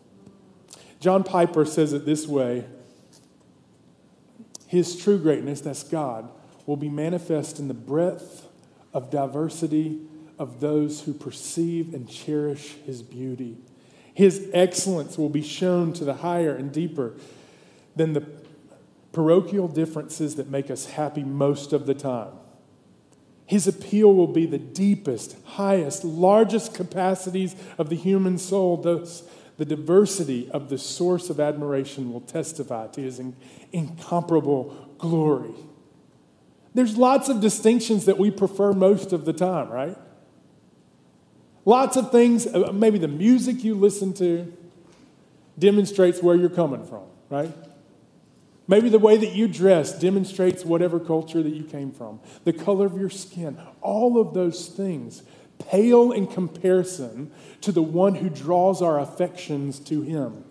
John 1.00 1.24
Piper 1.24 1.64
says 1.64 1.92
it 1.92 2.06
this 2.06 2.26
way 2.26 2.64
His 4.66 4.96
true 4.96 5.18
greatness, 5.18 5.60
that's 5.60 5.82
God, 5.82 6.28
will 6.66 6.76
be 6.76 6.88
manifest 6.88 7.58
in 7.58 7.68
the 7.68 7.74
breadth 7.74 8.46
of 8.92 9.10
diversity 9.10 10.00
of 10.38 10.60
those 10.60 11.02
who 11.02 11.12
perceive 11.12 11.94
and 11.94 12.08
cherish 12.08 12.74
His 12.84 13.02
beauty. 13.02 13.58
His 14.14 14.48
excellence 14.54 15.18
will 15.18 15.28
be 15.28 15.42
shown 15.42 15.92
to 15.94 16.04
the 16.04 16.14
higher 16.14 16.54
and 16.54 16.72
deeper 16.72 17.14
than 17.94 18.14
the 18.14 18.26
parochial 19.12 19.68
differences 19.68 20.36
that 20.36 20.48
make 20.48 20.70
us 20.70 20.86
happy 20.86 21.24
most 21.24 21.72
of 21.72 21.86
the 21.86 21.94
time. 21.94 22.32
His 23.46 23.68
appeal 23.68 24.12
will 24.12 24.26
be 24.26 24.44
the 24.44 24.58
deepest, 24.58 25.36
highest, 25.44 26.04
largest 26.04 26.74
capacities 26.74 27.54
of 27.78 27.88
the 27.88 27.96
human 27.96 28.38
soul, 28.38 28.76
those 28.76 29.22
the 29.56 29.64
diversity 29.64 30.50
of 30.50 30.68
the 30.68 30.78
source 30.78 31.30
of 31.30 31.40
admiration 31.40 32.12
will 32.12 32.20
testify 32.20 32.88
to 32.88 33.00
his 33.00 33.20
incomparable 33.72 34.94
glory. 34.98 35.54
There's 36.74 36.98
lots 36.98 37.28
of 37.28 37.40
distinctions 37.40 38.04
that 38.04 38.18
we 38.18 38.30
prefer 38.30 38.72
most 38.72 39.12
of 39.12 39.24
the 39.24 39.32
time, 39.32 39.70
right? 39.70 39.96
Lots 41.64 41.96
of 41.96 42.12
things, 42.12 42.46
uh, 42.46 42.70
maybe 42.72 42.98
the 42.98 43.08
music 43.08 43.64
you 43.64 43.74
listen 43.74 44.12
to 44.14 44.52
demonstrates 45.58 46.22
where 46.22 46.36
you're 46.36 46.50
coming 46.50 46.84
from, 46.84 47.04
right? 47.30 47.52
Maybe 48.68 48.88
the 48.88 48.98
way 48.98 49.16
that 49.16 49.32
you 49.34 49.48
dress 49.48 49.98
demonstrates 49.98 50.64
whatever 50.64 51.00
culture 51.00 51.42
that 51.42 51.54
you 51.54 51.64
came 51.64 51.92
from, 51.92 52.20
the 52.44 52.52
color 52.52 52.86
of 52.86 52.98
your 52.98 53.10
skin, 53.10 53.58
all 53.80 54.20
of 54.20 54.34
those 54.34 54.68
things 54.68 55.22
pale 55.58 56.12
in 56.12 56.26
comparison 56.26 57.30
to 57.60 57.72
the 57.72 57.82
one 57.82 58.16
who 58.16 58.28
draws 58.28 58.82
our 58.82 59.00
affections 59.00 59.78
to 59.80 60.02
him. 60.02 60.44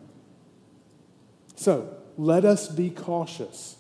So 1.56 1.96
let 2.18 2.46
us 2.46 2.68
be 2.68 2.90
cautious 2.90 3.78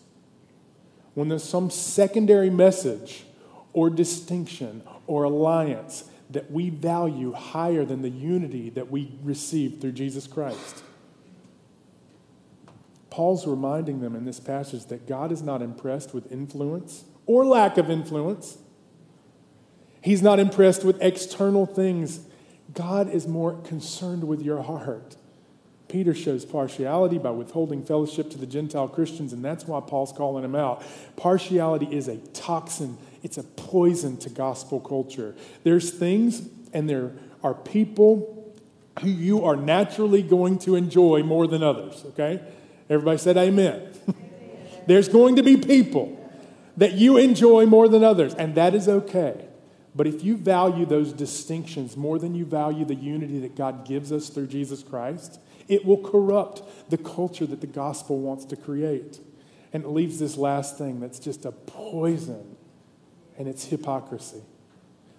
when 1.13 1.29
there's 1.29 1.43
some 1.43 1.69
secondary 1.69 2.49
message 2.49 3.25
or 3.73 3.89
distinction 3.89 4.83
or 5.07 5.23
alliance 5.23 6.05
that 6.29 6.49
we 6.51 6.69
value 6.69 7.33
higher 7.33 7.85
than 7.85 8.01
the 8.01 8.09
unity 8.09 8.69
that 8.71 8.89
we 8.89 9.17
receive 9.21 9.79
through 9.79 9.91
Jesus 9.91 10.27
Christ. 10.27 10.83
Paul's 13.09 13.47
reminding 13.47 14.01
them 14.01 14.15
in 14.15 14.25
this 14.25 14.39
passage 14.39 14.88
that 14.88 15.07
God 15.07 15.31
is 15.31 15.41
not 15.41 15.61
impressed 15.61 16.13
with 16.13 16.31
influence 16.31 17.05
or 17.25 17.45
lack 17.45 17.77
of 17.77 17.89
influence. 17.89 18.57
He's 20.06 20.22
not 20.22 20.38
impressed 20.38 20.84
with 20.84 21.02
external 21.02 21.65
things. 21.65 22.20
God 22.76 23.10
is 23.10 23.28
more 23.28 23.54
concerned 23.62 24.26
with 24.26 24.39
your 24.39 24.62
heart. 24.62 25.15
Peter 25.88 26.13
shows 26.13 26.46
partiality 26.46 27.18
by 27.18 27.32
withholding 27.32 27.84
fellowship 27.84 28.30
to 28.30 28.38
the 28.38 28.46
Gentile 28.46 28.88
Christians, 28.88 29.34
and 29.34 29.44
that's 29.44 29.65
why 29.65 29.80
Paul's 29.80 30.12
calling 30.12 30.44
him 30.44 30.54
out. 30.54 30.84
Partiality 31.15 31.88
is 31.88 32.08
a 32.08 32.18
toxin, 32.18 33.00
it's 33.24 33.39
a 33.39 33.44
poison 33.44 34.15
to 34.18 34.30
gospel 34.30 34.80
culture. 34.80 35.34
There's 35.63 35.89
things 35.89 36.50
and 36.72 36.88
there 36.88 37.13
are 37.41 37.56
people 37.56 38.54
who 39.02 39.10
you 39.10 39.44
are 39.44 39.56
naturally 39.56 40.22
going 40.22 40.60
to 40.60 40.76
enjoy 40.76 41.24
more 41.24 41.48
than 41.48 41.63
others, 41.63 42.04
okay? 42.10 42.44
Everybody 42.91 43.18
said 43.18 43.38
amen. 43.38 43.91
There's 44.86 45.10
going 45.10 45.38
to 45.38 45.41
be 45.41 45.58
people 45.58 46.32
that 46.78 46.94
you 46.94 47.18
enjoy 47.18 47.65
more 47.65 47.88
than 47.88 48.04
others, 48.04 48.36
and 48.36 48.54
that 48.54 48.76
is 48.76 48.88
okay. 48.88 49.48
But 49.95 50.08
if 50.08 50.23
you 50.23 50.36
value 50.36 50.86
those 50.86 51.13
distinctions 51.13 51.95
more 51.95 52.19
than 52.19 52.36
you 52.36 52.43
value 52.45 52.84
the 52.84 52.95
unity 52.95 53.39
that 53.39 53.55
God 53.55 53.88
gives 53.88 54.12
us 54.12 54.27
through 54.27 54.47
Jesus 54.47 54.84
Christ, 54.84 55.39
it 55.69 55.86
will 55.86 55.97
corrupt 55.97 56.62
the 56.89 56.97
culture 56.97 57.45
that 57.45 57.62
the 57.62 57.67
gospel 57.67 58.19
wants 58.19 58.43
to 58.45 58.58
create. 58.58 59.19
And 59.71 59.86
it 59.86 59.89
leaves 59.89 60.19
this 60.19 60.36
last 60.38 60.77
thing 60.77 60.99
that's 60.99 61.19
just 61.19 61.45
a 61.45 61.51
poison, 61.51 62.58
and 63.38 63.47
it's 63.47 63.65
hypocrisy. 63.65 64.41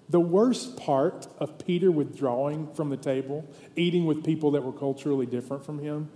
The 0.08 0.20
worst 0.20 0.76
part 0.76 1.26
of 1.38 1.58
Peter 1.58 1.90
withdrawing 1.90 2.72
from 2.74 2.90
the 2.90 2.96
table, 2.96 3.48
eating 3.74 4.06
with 4.06 4.24
people 4.24 4.52
that 4.52 4.62
were 4.62 4.72
culturally 4.72 5.26
different 5.26 5.64
from 5.64 5.78
him, 5.78 6.10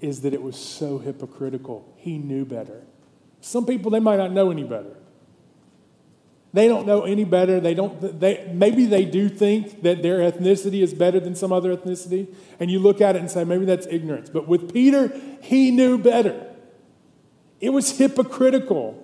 is 0.00 0.22
that 0.22 0.34
it 0.34 0.42
was 0.42 0.56
so 0.56 0.98
hypocritical. 0.98 1.94
He 1.96 2.18
knew 2.18 2.44
better. 2.44 2.82
Some 3.40 3.66
people, 3.66 3.90
they 3.90 4.00
might 4.00 4.16
not 4.16 4.32
know 4.32 4.50
any 4.50 4.64
better. 4.64 4.96
They 6.52 6.68
don't 6.68 6.86
know 6.86 7.02
any 7.02 7.24
better. 7.24 7.60
They 7.60 7.74
don't, 7.74 8.20
they, 8.20 8.50
maybe 8.52 8.86
they 8.86 9.04
do 9.04 9.28
think 9.28 9.82
that 9.82 10.02
their 10.02 10.18
ethnicity 10.18 10.82
is 10.82 10.94
better 10.94 11.20
than 11.20 11.34
some 11.34 11.52
other 11.52 11.76
ethnicity. 11.76 12.34
And 12.58 12.70
you 12.70 12.78
look 12.78 13.00
at 13.00 13.14
it 13.14 13.18
and 13.18 13.30
say, 13.30 13.44
maybe 13.44 13.66
that's 13.66 13.86
ignorance. 13.88 14.30
But 14.30 14.48
with 14.48 14.72
Peter, 14.72 15.12
he 15.42 15.70
knew 15.70 15.98
better. 15.98 16.46
It 17.60 17.70
was 17.70 17.98
hypocritical. 17.98 19.02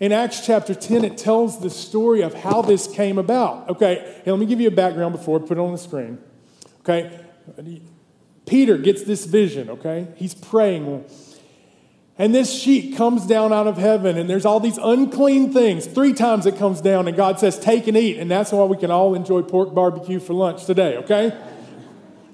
In 0.00 0.12
Acts 0.12 0.44
chapter 0.44 0.74
10, 0.74 1.04
it 1.04 1.16
tells 1.16 1.60
the 1.60 1.70
story 1.70 2.22
of 2.22 2.34
how 2.34 2.62
this 2.62 2.86
came 2.86 3.18
about. 3.18 3.68
Okay, 3.70 4.22
let 4.26 4.38
me 4.38 4.46
give 4.46 4.60
you 4.60 4.68
a 4.68 4.72
background 4.72 5.12
before 5.12 5.38
I 5.38 5.46
put 5.46 5.58
it 5.58 5.60
on 5.60 5.72
the 5.72 5.78
screen. 5.78 6.18
Okay, 6.80 7.20
Peter 8.46 8.76
gets 8.76 9.02
this 9.04 9.24
vision, 9.24 9.70
okay? 9.70 10.08
He's 10.16 10.34
praying. 10.34 11.04
And 12.16 12.32
this 12.32 12.52
sheet 12.52 12.96
comes 12.96 13.26
down 13.26 13.52
out 13.52 13.66
of 13.66 13.76
heaven, 13.76 14.16
and 14.16 14.30
there's 14.30 14.44
all 14.44 14.60
these 14.60 14.78
unclean 14.78 15.52
things. 15.52 15.84
Three 15.86 16.12
times 16.12 16.46
it 16.46 16.56
comes 16.56 16.80
down, 16.80 17.08
and 17.08 17.16
God 17.16 17.40
says, 17.40 17.58
Take 17.58 17.88
and 17.88 17.96
eat. 17.96 18.18
And 18.18 18.30
that's 18.30 18.52
why 18.52 18.64
we 18.64 18.76
can 18.76 18.90
all 18.90 19.14
enjoy 19.14 19.42
pork 19.42 19.74
barbecue 19.74 20.20
for 20.20 20.32
lunch 20.32 20.64
today, 20.64 20.96
okay? 20.98 21.36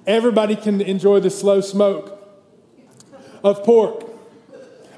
Everybody 0.07 0.55
can 0.55 0.83
enjoy 0.83 1.21
the 1.21 1.31
slow 1.31 1.63
smoke 1.63 2.19
of 3.43 3.65
pork. 3.65 4.07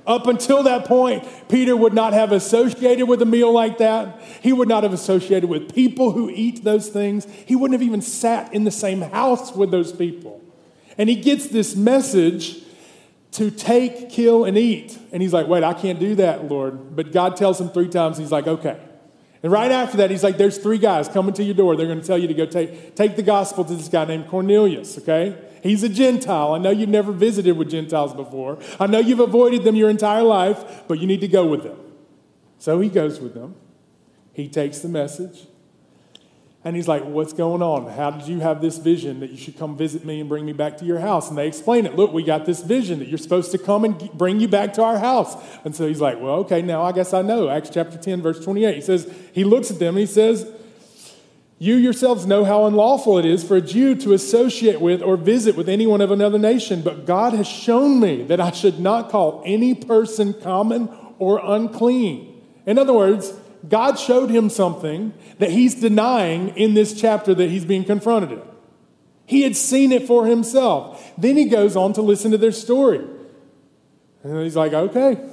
Up 0.05 0.27
until 0.27 0.65
that 0.65 0.85
point, 0.85 1.25
Peter 1.49 1.77
would 1.77 1.93
not 1.93 2.13
have 2.13 2.33
associated 2.33 3.07
with 3.07 3.23
a 3.23 3.25
meal 3.25 3.53
like 3.53 3.79
that. 3.79 4.21
He 4.41 4.53
would 4.53 4.67
not 4.67 4.83
have 4.83 4.93
associated 4.93 5.49
with 5.49 5.73
people 5.73 6.11
who 6.11 6.29
eat 6.29 6.65
those 6.65 6.89
things. 6.89 7.27
He 7.47 7.55
wouldn't 7.55 7.81
have 7.81 7.87
even 7.87 8.03
sat 8.03 8.53
in 8.53 8.65
the 8.65 8.73
same 8.73 9.03
house 9.03 9.55
with 9.55 9.71
those 9.71 9.93
people. 9.93 10.43
And 10.99 11.09
he 11.09 11.15
gets 11.15 11.47
this 11.47 11.77
message 11.77 12.63
to 13.33 13.51
take, 13.51 14.11
kill, 14.11 14.45
and 14.45 14.57
eat. 14.57 14.99
And 15.13 15.23
he's 15.23 15.33
like, 15.33 15.47
wait, 15.47 15.65
I 15.65 15.75
can't 15.75 15.99
do 15.99 16.15
that, 16.17 16.49
Lord. 16.49 16.95
But 16.95 17.13
God 17.13 17.37
tells 17.37 17.61
him 17.61 17.71
three 17.71 17.89
times, 17.89 18.19
he's 18.19 18.33
like, 18.33 18.47
okay. 18.47 18.79
And 19.43 19.51
right 19.51 19.73
after 19.73 19.97
that, 19.97 20.11
he's 20.11 20.23
like, 20.23 20.37
there's 20.37 20.59
three 20.59 20.79
guys 20.79 21.09
coming 21.09 21.35
to 21.35 21.43
your 21.43 21.55
door. 21.55 21.75
They're 21.75 21.87
going 21.87 22.01
to 22.01 22.07
tell 22.07 22.19
you 22.19 22.29
to 22.29 22.35
go 22.35 22.47
take, 22.47 22.95
take 22.95 23.17
the 23.17 23.23
gospel 23.23 23.65
to 23.65 23.75
this 23.75 23.89
guy 23.89 24.05
named 24.05 24.29
Cornelius, 24.29 24.99
okay? 24.99 25.37
He's 25.63 25.83
a 25.83 25.89
Gentile. 25.89 26.53
I 26.53 26.59
know 26.59 26.71
you've 26.71 26.89
never 26.89 27.11
visited 27.11 27.57
with 27.57 27.71
Gentiles 27.71 28.15
before. 28.15 28.59
I 28.79 28.87
know 28.87 28.99
you've 28.99 29.21
avoided 29.21 29.65
them 29.65 29.75
your 29.75 29.91
entire 29.91 30.23
life, 30.23 30.85
but 30.87 30.99
you 31.01 31.07
need 31.07 31.21
to 31.23 31.29
go 31.29 31.47
with 31.47 31.65
them. 31.65 31.79
So 32.59 32.81
he 32.81 32.89
goes 32.89 33.19
with 33.19 33.35
them. 33.35 33.57
He 34.33 34.49
takes 34.49 34.79
the 34.79 34.89
message. 34.89 35.47
And 36.65 36.77
he's 36.77 36.87
like, 36.87 37.05
What's 37.05 37.33
going 37.33 37.61
on? 37.61 37.91
How 37.91 38.11
did 38.11 38.29
you 38.29 38.41
have 38.41 38.61
this 38.61 38.79
vision 38.79 39.21
that 39.21 39.31
you 39.31 39.37
should 39.37 39.59
come 39.59 39.77
visit 39.77 40.05
me 40.05 40.21
and 40.21 40.29
bring 40.29 40.47
me 40.47 40.53
back 40.53 40.79
to 40.79 40.85
your 40.85 41.01
house? 41.01 41.29
And 41.29 41.37
they 41.37 41.49
explain 41.49 41.87
it. 41.87 41.97
Look, 41.97 42.13
we 42.13 42.23
got 42.23 42.47
this 42.47 42.63
vision 42.63 43.01
that 43.01 43.09
you're 43.09 43.19
supposed 43.19 43.51
to 43.53 43.59
come 43.59 43.85
and 43.85 43.99
bring 44.13 44.39
you 44.39 44.49
back 44.49 44.75
to 44.75 44.83
our 44.83 44.99
house. 44.99 45.35
And 45.65 45.75
so 45.75 45.89
he's 45.89 46.01
like, 46.01 46.21
Well, 46.21 46.35
okay, 46.41 46.63
now 46.63 46.83
I 46.83 46.93
guess 46.93 47.13
I 47.13 47.23
know. 47.23 47.49
Acts 47.49 47.71
chapter 47.71 47.99
10, 47.99 48.23
verse 48.23 48.43
28. 48.45 48.75
He 48.77 48.81
says, 48.81 49.13
He 49.33 49.45
looks 49.45 49.71
at 49.71 49.81
them 49.81 49.97
and 49.97 50.01
he 50.01 50.07
says, 50.07 50.49
You 51.59 51.75
yourselves 51.75 52.27
know 52.27 52.45
how 52.45 52.67
unlawful 52.67 53.19
it 53.19 53.25
is 53.25 53.43
for 53.43 53.57
a 53.57 53.61
Jew 53.61 53.97
to 53.97 54.13
associate 54.13 54.81
with 54.81 55.03
or 55.03 55.17
visit 55.17 55.57
with 55.57 55.69
anyone 55.69 56.01
of 56.01 56.13
another 56.13 56.39
nation, 56.39 56.83
but 56.83 57.07
God 57.07 57.33
has 57.33 57.49
shown 57.49 57.99
me 57.99 58.23
that 58.25 58.41
I 58.41 58.53
should 58.53 58.79
not 58.79 59.11
call 59.11 59.43
any 59.45 59.75
person 59.75 60.33
common 60.33 60.89
or 61.19 61.41
unclean. 61.43 62.41
In 62.67 62.79
other 62.79 62.93
words, 62.93 63.33
God 63.69 63.99
showed 63.99 64.31
him 64.31 64.51
something 64.51 65.13
that 65.39 65.51
he's 65.51 65.75
denying 65.77 66.49
in 66.57 66.75
this 66.75 66.99
chapter 67.01 67.35
that 67.35 67.49
he's 67.51 67.65
being 67.65 67.85
confronted 67.85 68.33
in. 68.33 68.43
He 69.25 69.43
had 69.43 69.57
seen 69.57 69.93
it 69.93 70.07
for 70.07 70.27
himself. 70.27 71.13
Then 71.17 71.37
he 71.37 71.47
goes 71.47 71.77
on 71.77 71.93
to 71.95 72.03
listen 72.03 72.33
to 72.33 72.39
their 72.39 72.53
story. 72.53 73.01
And 74.23 74.43
he's 74.43 74.57
like, 74.57 74.73
okay, 74.73 75.29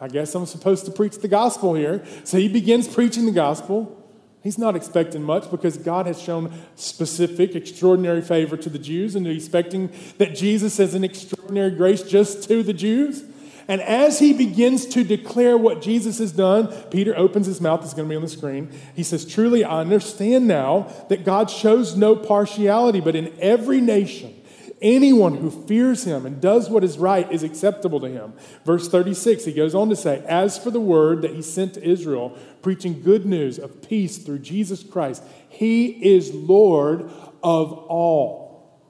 I 0.00 0.08
guess 0.08 0.34
I'm 0.34 0.46
supposed 0.46 0.84
to 0.86 0.90
preach 0.90 1.18
the 1.18 1.28
gospel 1.28 1.74
here. 1.74 2.04
So 2.24 2.38
he 2.38 2.48
begins 2.48 2.88
preaching 2.88 3.26
the 3.26 3.32
gospel. 3.32 3.96
He's 4.42 4.58
not 4.58 4.74
expecting 4.74 5.22
much 5.22 5.50
because 5.50 5.76
God 5.76 6.06
has 6.06 6.20
shown 6.20 6.52
specific, 6.74 7.54
extraordinary 7.54 8.22
favor 8.22 8.56
to 8.56 8.70
the 8.70 8.78
Jews, 8.78 9.14
and 9.14 9.26
expecting 9.26 9.92
that 10.18 10.34
Jesus 10.34 10.78
has 10.78 10.94
an 10.94 11.04
extraordinary 11.04 11.70
grace 11.70 12.02
just 12.02 12.48
to 12.48 12.62
the 12.62 12.72
Jews. 12.72 13.24
And 13.70 13.80
as 13.82 14.18
he 14.18 14.32
begins 14.32 14.84
to 14.86 15.04
declare 15.04 15.56
what 15.56 15.80
Jesus 15.80 16.18
has 16.18 16.32
done, 16.32 16.72
Peter 16.90 17.16
opens 17.16 17.46
his 17.46 17.60
mouth. 17.60 17.84
It's 17.84 17.94
going 17.94 18.08
to 18.08 18.10
be 18.10 18.16
on 18.16 18.22
the 18.22 18.28
screen. 18.28 18.68
He 18.96 19.04
says, 19.04 19.24
Truly, 19.24 19.62
I 19.62 19.78
understand 19.78 20.48
now 20.48 20.92
that 21.08 21.24
God 21.24 21.48
shows 21.48 21.96
no 21.96 22.16
partiality, 22.16 22.98
but 22.98 23.14
in 23.14 23.32
every 23.38 23.80
nation, 23.80 24.34
anyone 24.82 25.36
who 25.36 25.52
fears 25.52 26.02
him 26.02 26.26
and 26.26 26.40
does 26.40 26.68
what 26.68 26.82
is 26.82 26.98
right 26.98 27.30
is 27.30 27.44
acceptable 27.44 28.00
to 28.00 28.08
him. 28.08 28.32
Verse 28.64 28.88
36, 28.88 29.44
he 29.44 29.52
goes 29.52 29.72
on 29.72 29.88
to 29.88 29.94
say, 29.94 30.24
As 30.26 30.58
for 30.58 30.72
the 30.72 30.80
word 30.80 31.22
that 31.22 31.36
he 31.36 31.40
sent 31.40 31.74
to 31.74 31.88
Israel, 31.88 32.36
preaching 32.62 33.00
good 33.00 33.24
news 33.24 33.56
of 33.56 33.82
peace 33.82 34.18
through 34.18 34.40
Jesus 34.40 34.82
Christ, 34.82 35.22
he 35.48 35.90
is 36.12 36.34
Lord 36.34 37.08
of 37.40 37.72
all. 37.72 38.80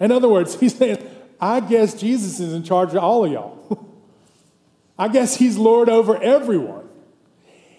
In 0.00 0.10
other 0.10 0.30
words, 0.30 0.54
he's 0.60 0.78
saying, 0.78 1.06
I 1.38 1.60
guess 1.60 1.92
Jesus 1.92 2.40
is 2.40 2.54
in 2.54 2.62
charge 2.62 2.92
of 2.92 3.04
all 3.04 3.26
of 3.26 3.32
y'all. 3.32 3.86
I 5.00 5.08
guess 5.08 5.36
he's 5.36 5.56
Lord 5.56 5.88
over 5.88 6.22
everyone. 6.22 6.86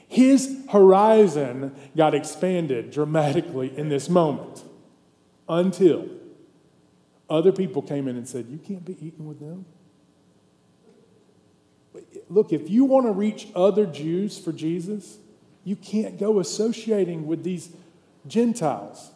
His 0.07 0.57
horizon 0.71 1.75
got 1.95 2.15
expanded 2.15 2.89
dramatically 2.89 3.71
in 3.77 3.89
this 3.89 4.09
moment 4.09 4.63
until 5.47 6.09
other 7.29 7.51
people 7.51 7.83
came 7.83 8.07
in 8.07 8.17
and 8.17 8.27
said, 8.27 8.47
You 8.49 8.57
can't 8.57 8.83
be 8.83 8.93
eating 9.05 9.27
with 9.27 9.39
them. 9.39 9.65
Look, 12.27 12.51
if 12.51 12.71
you 12.71 12.85
want 12.85 13.05
to 13.05 13.11
reach 13.11 13.49
other 13.55 13.85
Jews 13.85 14.39
for 14.39 14.51
Jesus, 14.51 15.19
you 15.63 15.75
can't 15.75 16.17
go 16.17 16.39
associating 16.39 17.27
with 17.27 17.43
these 17.43 17.69
Gentiles. 18.25 19.11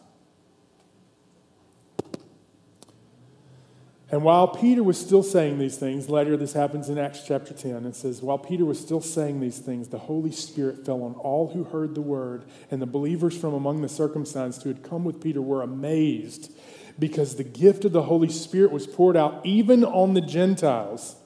And 4.10 4.22
while 4.22 4.46
Peter 4.46 4.84
was 4.84 4.98
still 4.98 5.24
saying 5.24 5.58
these 5.58 5.78
things, 5.78 6.08
later 6.08 6.36
this 6.36 6.52
happens 6.52 6.88
in 6.88 6.96
Acts 6.96 7.22
chapter 7.26 7.52
10, 7.52 7.86
it 7.86 7.96
says, 7.96 8.22
While 8.22 8.38
Peter 8.38 8.64
was 8.64 8.78
still 8.78 9.00
saying 9.00 9.40
these 9.40 9.58
things, 9.58 9.88
the 9.88 9.98
Holy 9.98 10.30
Spirit 10.30 10.86
fell 10.86 11.02
on 11.02 11.14
all 11.14 11.48
who 11.48 11.64
heard 11.64 11.96
the 11.96 12.00
word, 12.00 12.44
and 12.70 12.80
the 12.80 12.86
believers 12.86 13.36
from 13.36 13.52
among 13.52 13.82
the 13.82 13.88
circumcised 13.88 14.62
who 14.62 14.68
had 14.68 14.84
come 14.84 15.04
with 15.04 15.20
Peter 15.20 15.42
were 15.42 15.62
amazed 15.62 16.52
because 17.00 17.34
the 17.34 17.44
gift 17.44 17.84
of 17.84 17.92
the 17.92 18.02
Holy 18.02 18.28
Spirit 18.28 18.70
was 18.70 18.86
poured 18.86 19.16
out 19.16 19.44
even 19.44 19.84
on 19.84 20.14
the 20.14 20.20
Gentiles. 20.20 21.16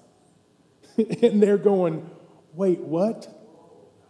and 1.22 1.42
they're 1.42 1.58
going, 1.58 2.08
Wait, 2.54 2.80
what? 2.80 3.28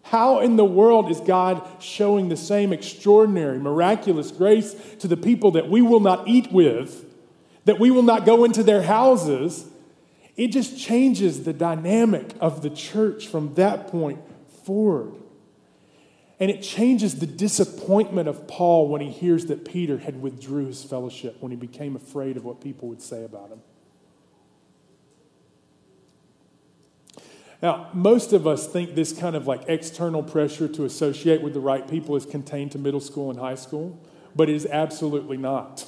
How 0.03 0.41
in 0.41 0.57
the 0.57 0.65
world 0.65 1.11
is 1.11 1.21
God 1.21 1.67
showing 1.83 2.29
the 2.29 2.37
same 2.37 2.73
extraordinary, 2.73 3.59
miraculous 3.59 4.31
grace 4.31 4.75
to 5.01 5.09
the 5.09 5.17
people 5.17 5.51
that 5.53 5.69
we 5.69 5.83
will 5.83 6.01
not 6.01 6.27
eat 6.27 6.51
with? 6.51 7.10
That 7.65 7.79
we 7.79 7.91
will 7.91 8.03
not 8.03 8.25
go 8.25 8.45
into 8.45 8.63
their 8.63 8.83
houses, 8.83 9.67
it 10.37 10.49
just 10.49 10.79
changes 10.79 11.45
the 11.45 11.53
dynamic 11.53 12.35
of 12.41 12.63
the 12.63 12.71
church 12.71 13.27
from 13.27 13.55
that 13.55 13.89
point 13.89 14.21
forward. 14.65 15.15
And 16.39 16.51
it 16.51 16.63
changes 16.63 17.19
the 17.19 17.27
disappointment 17.27 18.27
of 18.27 18.49
Paul 18.49 18.89
when 18.89 19.03
he 19.03 19.11
hears 19.11 19.47
that 19.47 19.67
Peter 19.67 19.99
had 19.99 20.23
withdrew 20.23 20.67
his 20.67 20.83
fellowship, 20.83 21.37
when 21.41 21.51
he 21.51 21.57
became 21.57 21.97
afraid 21.97 22.39
of 22.39 22.45
what 22.45 22.63
people 22.63 22.89
would 22.89 23.03
say 23.03 23.25
about 23.25 23.51
him. 23.51 23.61
Now, 27.63 27.91
most 27.93 28.33
of 28.33 28.47
us 28.47 28.67
think 28.67 28.95
this 28.95 29.13
kind 29.13 29.37
of 29.37 29.47
like 29.47 29.65
external 29.69 30.23
pressure 30.23 30.67
to 30.69 30.87
associate 30.87 31.43
with 31.43 31.53
the 31.53 31.61
right 31.61 31.87
people 31.87 32.17
is 32.17 32.25
contained 32.25 32.73
to 32.73 32.79
middle 32.79 33.01
school 33.01 33.31
and 33.31 33.39
high 33.39 33.55
school, 33.55 34.03
but 34.35 34.49
it 34.49 34.55
is 34.55 34.65
absolutely 34.65 35.37
not. 35.37 35.87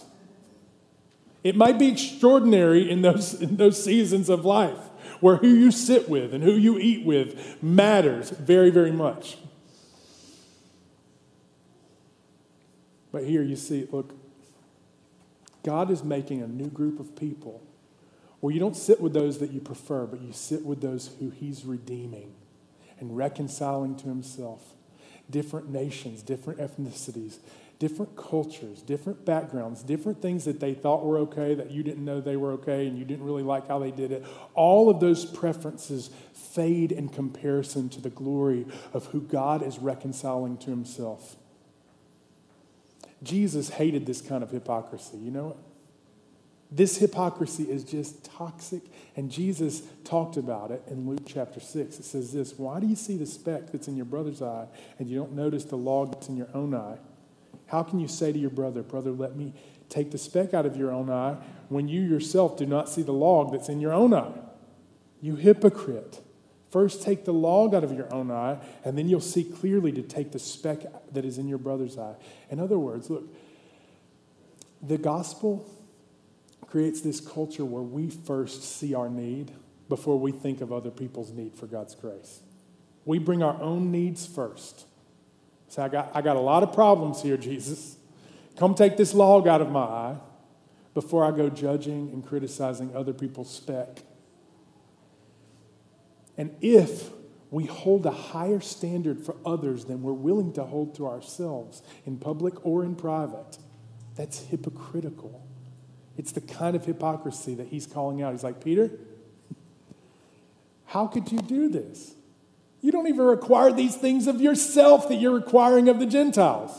It 1.42 1.56
might 1.56 1.78
be 1.78 1.88
extraordinary 1.88 2.90
in 2.90 3.02
those, 3.02 3.34
in 3.42 3.56
those 3.56 3.82
seasons 3.82 4.28
of 4.28 4.44
life 4.44 4.78
where 5.20 5.36
who 5.36 5.48
you 5.48 5.70
sit 5.70 6.08
with 6.08 6.34
and 6.34 6.42
who 6.42 6.52
you 6.52 6.78
eat 6.78 7.04
with 7.04 7.62
matters 7.62 8.30
very, 8.30 8.70
very 8.70 8.92
much. 8.92 9.38
But 13.12 13.24
here 13.24 13.42
you 13.42 13.56
see, 13.56 13.86
look, 13.92 14.14
God 15.62 15.90
is 15.90 16.02
making 16.02 16.42
a 16.42 16.48
new 16.48 16.68
group 16.68 16.98
of 16.98 17.14
people 17.14 17.62
where 18.40 18.52
you 18.52 18.58
don't 18.58 18.76
sit 18.76 19.00
with 19.00 19.12
those 19.12 19.38
that 19.38 19.52
you 19.52 19.60
prefer, 19.60 20.06
but 20.06 20.20
you 20.20 20.32
sit 20.32 20.64
with 20.64 20.80
those 20.80 21.10
who 21.20 21.30
He's 21.30 21.64
redeeming 21.64 22.34
and 22.98 23.16
reconciling 23.16 23.94
to 23.96 24.08
Himself. 24.08 24.74
Different 25.30 25.70
nations, 25.70 26.22
different 26.22 26.58
ethnicities, 26.58 27.38
different 27.82 28.14
cultures, 28.14 28.80
different 28.80 29.24
backgrounds, 29.24 29.82
different 29.82 30.22
things 30.22 30.44
that 30.44 30.60
they 30.60 30.72
thought 30.72 31.04
were 31.04 31.18
okay 31.18 31.52
that 31.52 31.72
you 31.72 31.82
didn't 31.82 32.04
know 32.04 32.20
they 32.20 32.36
were 32.36 32.52
okay 32.52 32.86
and 32.86 32.96
you 32.96 33.04
didn't 33.04 33.24
really 33.24 33.42
like 33.42 33.66
how 33.66 33.80
they 33.80 33.90
did 33.90 34.12
it. 34.12 34.24
All 34.54 34.88
of 34.88 35.00
those 35.00 35.24
preferences 35.24 36.08
fade 36.32 36.92
in 36.92 37.08
comparison 37.08 37.88
to 37.88 38.00
the 38.00 38.08
glory 38.08 38.66
of 38.92 39.06
who 39.06 39.20
God 39.20 39.64
is 39.64 39.80
reconciling 39.80 40.58
to 40.58 40.70
himself. 40.70 41.34
Jesus 43.20 43.70
hated 43.70 44.06
this 44.06 44.20
kind 44.20 44.44
of 44.44 44.52
hypocrisy. 44.52 45.16
You 45.16 45.32
know 45.32 45.46
what? 45.46 45.56
This 46.70 46.98
hypocrisy 46.98 47.64
is 47.64 47.82
just 47.82 48.24
toxic, 48.24 48.82
and 49.16 49.28
Jesus 49.28 49.82
talked 50.04 50.36
about 50.36 50.70
it 50.70 50.84
in 50.86 51.08
Luke 51.08 51.24
chapter 51.26 51.58
6. 51.58 51.98
It 51.98 52.04
says 52.04 52.32
this 52.32 52.56
Why 52.56 52.78
do 52.78 52.86
you 52.86 52.96
see 52.96 53.16
the 53.16 53.26
speck 53.26 53.72
that's 53.72 53.88
in 53.88 53.96
your 53.96 54.06
brother's 54.06 54.40
eye, 54.40 54.68
and 55.00 55.10
you 55.10 55.18
don't 55.18 55.32
notice 55.32 55.64
the 55.64 55.76
log 55.76 56.12
that's 56.12 56.28
in 56.28 56.36
your 56.36 56.48
own 56.54 56.76
eye? 56.76 56.98
How 57.72 57.82
can 57.82 57.98
you 57.98 58.06
say 58.06 58.32
to 58.32 58.38
your 58.38 58.50
brother, 58.50 58.82
Brother, 58.82 59.12
let 59.12 59.34
me 59.34 59.54
take 59.88 60.10
the 60.10 60.18
speck 60.18 60.52
out 60.52 60.66
of 60.66 60.76
your 60.76 60.92
own 60.92 61.08
eye 61.08 61.38
when 61.70 61.88
you 61.88 62.02
yourself 62.02 62.58
do 62.58 62.66
not 62.66 62.86
see 62.86 63.00
the 63.00 63.14
log 63.14 63.50
that's 63.50 63.70
in 63.70 63.80
your 63.80 63.94
own 63.94 64.12
eye? 64.12 64.38
You 65.22 65.36
hypocrite. 65.36 66.20
First, 66.68 67.02
take 67.02 67.24
the 67.24 67.32
log 67.32 67.74
out 67.74 67.82
of 67.82 67.90
your 67.92 68.12
own 68.12 68.30
eye, 68.30 68.58
and 68.84 68.98
then 68.98 69.08
you'll 69.08 69.20
see 69.20 69.42
clearly 69.42 69.90
to 69.92 70.02
take 70.02 70.32
the 70.32 70.38
speck 70.38 70.80
that 71.14 71.24
is 71.24 71.38
in 71.38 71.48
your 71.48 71.56
brother's 71.56 71.96
eye. 71.96 72.16
In 72.50 72.60
other 72.60 72.78
words, 72.78 73.08
look, 73.08 73.34
the 74.82 74.98
gospel 74.98 75.66
creates 76.66 77.00
this 77.00 77.20
culture 77.20 77.64
where 77.64 77.82
we 77.82 78.10
first 78.10 78.64
see 78.64 78.94
our 78.94 79.08
need 79.08 79.50
before 79.88 80.18
we 80.18 80.30
think 80.30 80.60
of 80.60 80.74
other 80.74 80.90
people's 80.90 81.30
need 81.30 81.54
for 81.54 81.66
God's 81.66 81.94
grace. 81.94 82.40
We 83.06 83.18
bring 83.18 83.42
our 83.42 83.58
own 83.62 83.90
needs 83.90 84.26
first. 84.26 84.84
Say, 85.72 85.80
I 85.80 85.88
got, 85.88 86.10
I 86.12 86.20
got 86.20 86.36
a 86.36 86.40
lot 86.40 86.62
of 86.62 86.74
problems 86.74 87.22
here, 87.22 87.38
Jesus. 87.38 87.96
Come 88.58 88.74
take 88.74 88.98
this 88.98 89.14
log 89.14 89.48
out 89.48 89.62
of 89.62 89.70
my 89.70 89.80
eye 89.80 90.16
before 90.92 91.24
I 91.24 91.30
go 91.30 91.48
judging 91.48 92.10
and 92.12 92.22
criticizing 92.22 92.94
other 92.94 93.14
people's 93.14 93.50
speck. 93.50 94.02
And 96.36 96.54
if 96.60 97.08
we 97.50 97.64
hold 97.64 98.04
a 98.04 98.10
higher 98.10 98.60
standard 98.60 99.24
for 99.24 99.34
others 99.46 99.86
than 99.86 100.02
we're 100.02 100.12
willing 100.12 100.52
to 100.52 100.64
hold 100.64 100.94
to 100.96 101.06
ourselves 101.08 101.82
in 102.04 102.18
public 102.18 102.66
or 102.66 102.84
in 102.84 102.94
private, 102.94 103.56
that's 104.14 104.40
hypocritical. 104.40 105.42
It's 106.18 106.32
the 106.32 106.42
kind 106.42 106.76
of 106.76 106.84
hypocrisy 106.84 107.54
that 107.54 107.68
he's 107.68 107.86
calling 107.86 108.20
out. 108.20 108.32
He's 108.32 108.44
like, 108.44 108.62
Peter, 108.62 108.90
how 110.84 111.06
could 111.06 111.32
you 111.32 111.38
do 111.38 111.70
this? 111.70 112.14
You 112.82 112.90
don't 112.90 113.06
even 113.06 113.24
require 113.24 113.72
these 113.72 113.96
things 113.96 114.26
of 114.26 114.40
yourself 114.40 115.08
that 115.08 115.16
you're 115.16 115.34
requiring 115.34 115.88
of 115.88 116.00
the 116.00 116.06
Gentiles. 116.06 116.72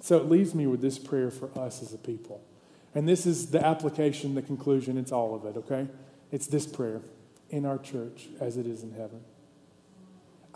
So 0.00 0.16
it 0.18 0.28
leaves 0.28 0.54
me 0.54 0.66
with 0.66 0.80
this 0.80 0.98
prayer 0.98 1.30
for 1.30 1.50
us 1.58 1.82
as 1.82 1.92
a 1.92 1.98
people. 1.98 2.40
And 2.94 3.08
this 3.08 3.26
is 3.26 3.50
the 3.50 3.64
application, 3.64 4.34
the 4.34 4.42
conclusion, 4.42 4.96
it's 4.96 5.10
all 5.10 5.34
of 5.34 5.44
it, 5.44 5.56
okay? 5.58 5.88
It's 6.30 6.46
this 6.46 6.66
prayer. 6.66 7.00
in 7.50 7.64
our 7.64 7.78
church 7.78 8.26
as 8.40 8.56
it 8.56 8.66
is 8.66 8.82
in 8.82 8.92
heaven. 8.92 9.20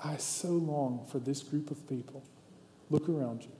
I 0.02 0.16
so 0.16 0.48
long 0.48 1.06
for 1.10 1.18
this 1.18 1.42
group 1.42 1.70
of 1.70 1.88
people. 1.88 2.24
Look 2.90 3.08
around 3.08 3.42
you. 3.42 3.52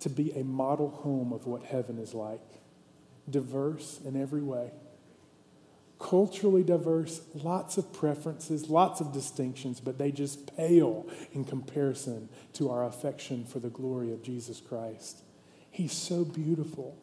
To 0.00 0.08
be 0.08 0.32
a 0.32 0.44
model 0.44 0.88
home 0.88 1.32
of 1.32 1.46
what 1.46 1.64
heaven 1.64 1.98
is 1.98 2.14
like, 2.14 2.40
diverse 3.28 4.00
in 4.04 4.20
every 4.20 4.42
way 4.42 4.70
culturally 5.98 6.62
diverse, 6.62 7.20
lots 7.34 7.78
of 7.78 7.92
preferences, 7.92 8.68
lots 8.68 9.00
of 9.00 9.12
distinctions, 9.12 9.80
but 9.80 9.98
they 9.98 10.10
just 10.10 10.56
pale 10.56 11.06
in 11.32 11.44
comparison 11.44 12.28
to 12.52 12.70
our 12.70 12.84
affection 12.84 13.44
for 13.44 13.58
the 13.58 13.70
glory 13.70 14.12
of 14.12 14.22
Jesus 14.22 14.60
Christ. 14.60 15.22
He's 15.70 15.92
so 15.92 16.24
beautiful. 16.24 16.96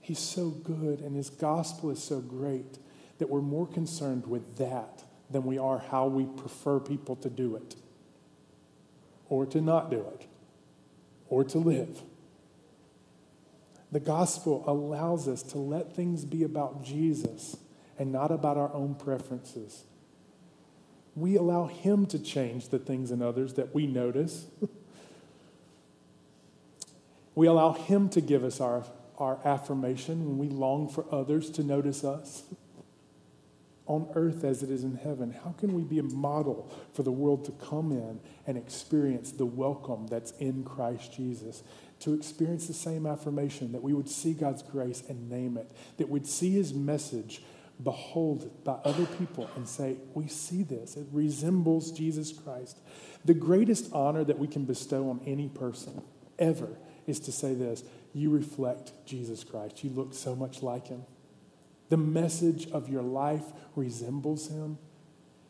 He's 0.00 0.18
so 0.18 0.50
good, 0.50 1.00
and 1.00 1.16
his 1.16 1.30
gospel 1.30 1.90
is 1.90 2.02
so 2.02 2.20
great 2.20 2.78
that 3.18 3.30
we're 3.30 3.40
more 3.40 3.66
concerned 3.66 4.26
with 4.26 4.58
that 4.58 5.02
than 5.30 5.44
we 5.44 5.56
are 5.56 5.78
how 5.78 6.06
we 6.06 6.26
prefer 6.26 6.78
people 6.78 7.16
to 7.16 7.30
do 7.30 7.56
it, 7.56 7.76
or 9.28 9.46
to 9.46 9.60
not 9.60 9.90
do 9.90 10.04
it, 10.14 10.26
or 11.28 11.44
to 11.44 11.58
live. 11.58 12.02
The 13.92 14.00
gospel 14.00 14.64
allows 14.66 15.28
us 15.28 15.42
to 15.44 15.58
let 15.58 15.94
things 15.94 16.24
be 16.24 16.42
about 16.42 16.82
Jesus 16.84 17.56
and 17.98 18.12
not 18.12 18.30
about 18.30 18.56
our 18.56 18.72
own 18.74 18.94
preferences. 18.94 19.84
We 21.16 21.36
allow 21.36 21.66
Him 21.66 22.06
to 22.06 22.18
change 22.18 22.68
the 22.68 22.78
things 22.78 23.10
in 23.10 23.22
others 23.22 23.54
that 23.54 23.74
we 23.74 23.86
notice. 23.86 24.46
we 27.34 27.46
allow 27.46 27.72
Him 27.72 28.08
to 28.10 28.20
give 28.20 28.42
us 28.42 28.60
our, 28.60 28.84
our 29.18 29.38
affirmation 29.44 30.26
when 30.26 30.38
we 30.38 30.48
long 30.48 30.88
for 30.88 31.04
others 31.12 31.50
to 31.50 31.62
notice 31.62 32.04
us. 32.04 32.44
On 33.86 34.08
earth 34.14 34.44
as 34.44 34.62
it 34.62 34.70
is 34.70 34.82
in 34.82 34.96
heaven, 34.96 35.34
how 35.44 35.52
can 35.52 35.74
we 35.74 35.82
be 35.82 35.98
a 35.98 36.02
model 36.02 36.72
for 36.94 37.02
the 37.02 37.12
world 37.12 37.44
to 37.44 37.52
come 37.52 37.92
in 37.92 38.18
and 38.46 38.56
experience 38.56 39.30
the 39.30 39.44
welcome 39.44 40.06
that's 40.06 40.30
in 40.38 40.64
Christ 40.64 41.12
Jesus? 41.12 41.62
To 42.00 42.14
experience 42.14 42.66
the 42.66 42.72
same 42.72 43.06
affirmation, 43.06 43.72
that 43.72 43.82
we 43.82 43.92
would 43.92 44.08
see 44.08 44.32
God's 44.32 44.62
grace 44.62 45.02
and 45.06 45.28
name 45.28 45.58
it, 45.58 45.70
that 45.98 46.08
we'd 46.08 46.26
see 46.26 46.52
His 46.52 46.72
message 46.72 47.42
behold 47.82 48.64
by 48.64 48.72
other 48.84 49.06
people 49.06 49.50
and 49.56 49.68
say, 49.68 49.96
We 50.14 50.28
see 50.28 50.62
this. 50.62 50.96
It 50.96 51.06
resembles 51.12 51.92
Jesus 51.92 52.32
Christ. 52.32 52.78
The 53.24 53.34
greatest 53.34 53.92
honor 53.92 54.24
that 54.24 54.38
we 54.38 54.46
can 54.46 54.64
bestow 54.64 55.10
on 55.10 55.20
any 55.26 55.48
person 55.48 56.02
ever 56.38 56.78
is 57.06 57.20
to 57.20 57.32
say 57.32 57.54
this 57.54 57.84
You 58.12 58.30
reflect 58.30 58.92
Jesus 59.06 59.44
Christ. 59.44 59.82
You 59.84 59.90
look 59.90 60.14
so 60.14 60.34
much 60.34 60.62
like 60.62 60.88
him. 60.88 61.04
The 61.88 61.96
message 61.96 62.70
of 62.70 62.88
your 62.88 63.02
life 63.02 63.44
resembles 63.76 64.48
him. 64.48 64.78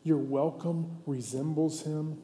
Your 0.03 0.17
welcome 0.17 0.97
resembles 1.05 1.81
him. 1.83 2.21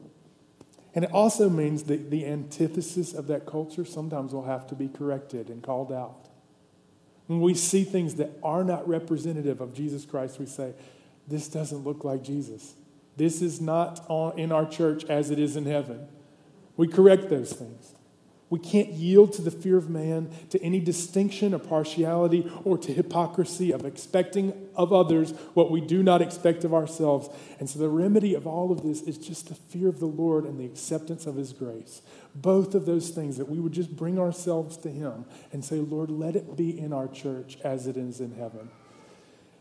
And 0.94 1.04
it 1.04 1.10
also 1.10 1.48
means 1.48 1.84
that 1.84 2.10
the 2.10 2.26
antithesis 2.26 3.14
of 3.14 3.26
that 3.28 3.46
culture 3.46 3.84
sometimes 3.84 4.34
will 4.34 4.44
have 4.44 4.66
to 4.68 4.74
be 4.74 4.88
corrected 4.88 5.48
and 5.48 5.62
called 5.62 5.90
out. 5.90 6.21
When 7.32 7.40
we 7.40 7.54
see 7.54 7.82
things 7.82 8.16
that 8.16 8.30
are 8.42 8.62
not 8.62 8.86
representative 8.86 9.62
of 9.62 9.72
Jesus 9.72 10.04
Christ, 10.04 10.38
we 10.38 10.44
say, 10.44 10.74
This 11.26 11.48
doesn't 11.48 11.78
look 11.78 12.04
like 12.04 12.22
Jesus. 12.22 12.74
This 13.16 13.40
is 13.40 13.58
not 13.58 14.06
in 14.36 14.52
our 14.52 14.66
church 14.66 15.06
as 15.06 15.30
it 15.30 15.38
is 15.38 15.56
in 15.56 15.64
heaven. 15.64 16.06
We 16.76 16.88
correct 16.88 17.30
those 17.30 17.54
things. 17.54 17.94
We 18.52 18.58
can't 18.58 18.90
yield 18.90 19.32
to 19.32 19.40
the 19.40 19.50
fear 19.50 19.78
of 19.78 19.88
man, 19.88 20.30
to 20.50 20.62
any 20.62 20.78
distinction 20.78 21.54
or 21.54 21.58
partiality, 21.58 22.52
or 22.64 22.76
to 22.76 22.92
hypocrisy 22.92 23.72
of 23.72 23.86
expecting 23.86 24.68
of 24.76 24.92
others 24.92 25.30
what 25.54 25.70
we 25.70 25.80
do 25.80 26.02
not 26.02 26.20
expect 26.20 26.62
of 26.62 26.74
ourselves. 26.74 27.30
And 27.58 27.70
so 27.70 27.78
the 27.78 27.88
remedy 27.88 28.34
of 28.34 28.46
all 28.46 28.70
of 28.70 28.82
this 28.82 29.00
is 29.00 29.16
just 29.16 29.48
the 29.48 29.54
fear 29.54 29.88
of 29.88 30.00
the 30.00 30.06
Lord 30.06 30.44
and 30.44 30.60
the 30.60 30.66
acceptance 30.66 31.24
of 31.24 31.36
his 31.36 31.54
grace. 31.54 32.02
Both 32.34 32.74
of 32.74 32.84
those 32.84 33.08
things 33.08 33.38
that 33.38 33.48
we 33.48 33.58
would 33.58 33.72
just 33.72 33.96
bring 33.96 34.18
ourselves 34.18 34.76
to 34.76 34.90
him 34.90 35.24
and 35.50 35.64
say, 35.64 35.76
Lord, 35.76 36.10
let 36.10 36.36
it 36.36 36.54
be 36.54 36.78
in 36.78 36.92
our 36.92 37.08
church 37.08 37.56
as 37.64 37.86
it 37.86 37.96
is 37.96 38.20
in 38.20 38.34
heaven. 38.34 38.68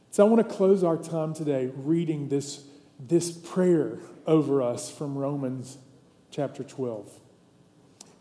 So 0.10 0.26
I 0.26 0.30
want 0.30 0.46
to 0.46 0.54
close 0.54 0.84
our 0.84 0.98
time 0.98 1.34
today 1.34 1.72
reading 1.78 2.28
this, 2.28 2.66
this 3.00 3.32
prayer 3.32 4.00
over 4.28 4.62
us 4.62 4.92
from 4.92 5.18
Romans 5.18 5.78
chapter 6.30 6.66
12. 6.66 7.21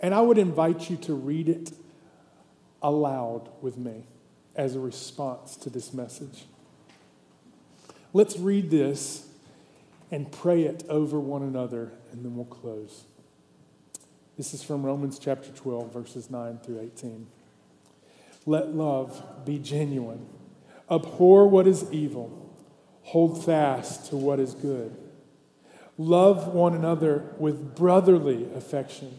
And 0.01 0.15
I 0.15 0.21
would 0.21 0.39
invite 0.39 0.89
you 0.89 0.97
to 0.99 1.15
read 1.15 1.49
it 1.49 1.73
aloud 2.83 3.51
with 3.61 3.77
me 3.77 4.07
as 4.57 4.75
a 4.75 4.81
response 4.81 5.57
to 5.57 5.71
this 5.71 5.93
message. 5.93 6.45
Let's 8.13 8.39
read 8.39 8.71
this 8.71 9.29
and 10.11 10.33
pray 10.33 10.63
it 10.63 10.85
over 10.89 11.21
one 11.21 11.43
another, 11.43 11.93
and 12.11 12.25
then 12.25 12.35
we'll 12.35 12.47
close. 12.47 13.05
This 14.37 14.55
is 14.55 14.63
from 14.63 14.85
Romans 14.85 15.19
chapter 15.19 15.51
12, 15.51 15.93
verses 15.93 16.31
9 16.31 16.59
through 16.65 16.81
18. 16.81 17.27
Let 18.47 18.75
love 18.75 19.45
be 19.45 19.59
genuine. 19.59 20.27
Abhor 20.91 21.47
what 21.47 21.67
is 21.67 21.93
evil. 21.93 22.51
Hold 23.03 23.45
fast 23.45 24.09
to 24.09 24.17
what 24.17 24.41
is 24.41 24.55
good. 24.55 24.97
Love 25.99 26.49
one 26.49 26.75
another 26.75 27.35
with 27.39 27.77
brotherly 27.77 28.49
affection 28.55 29.19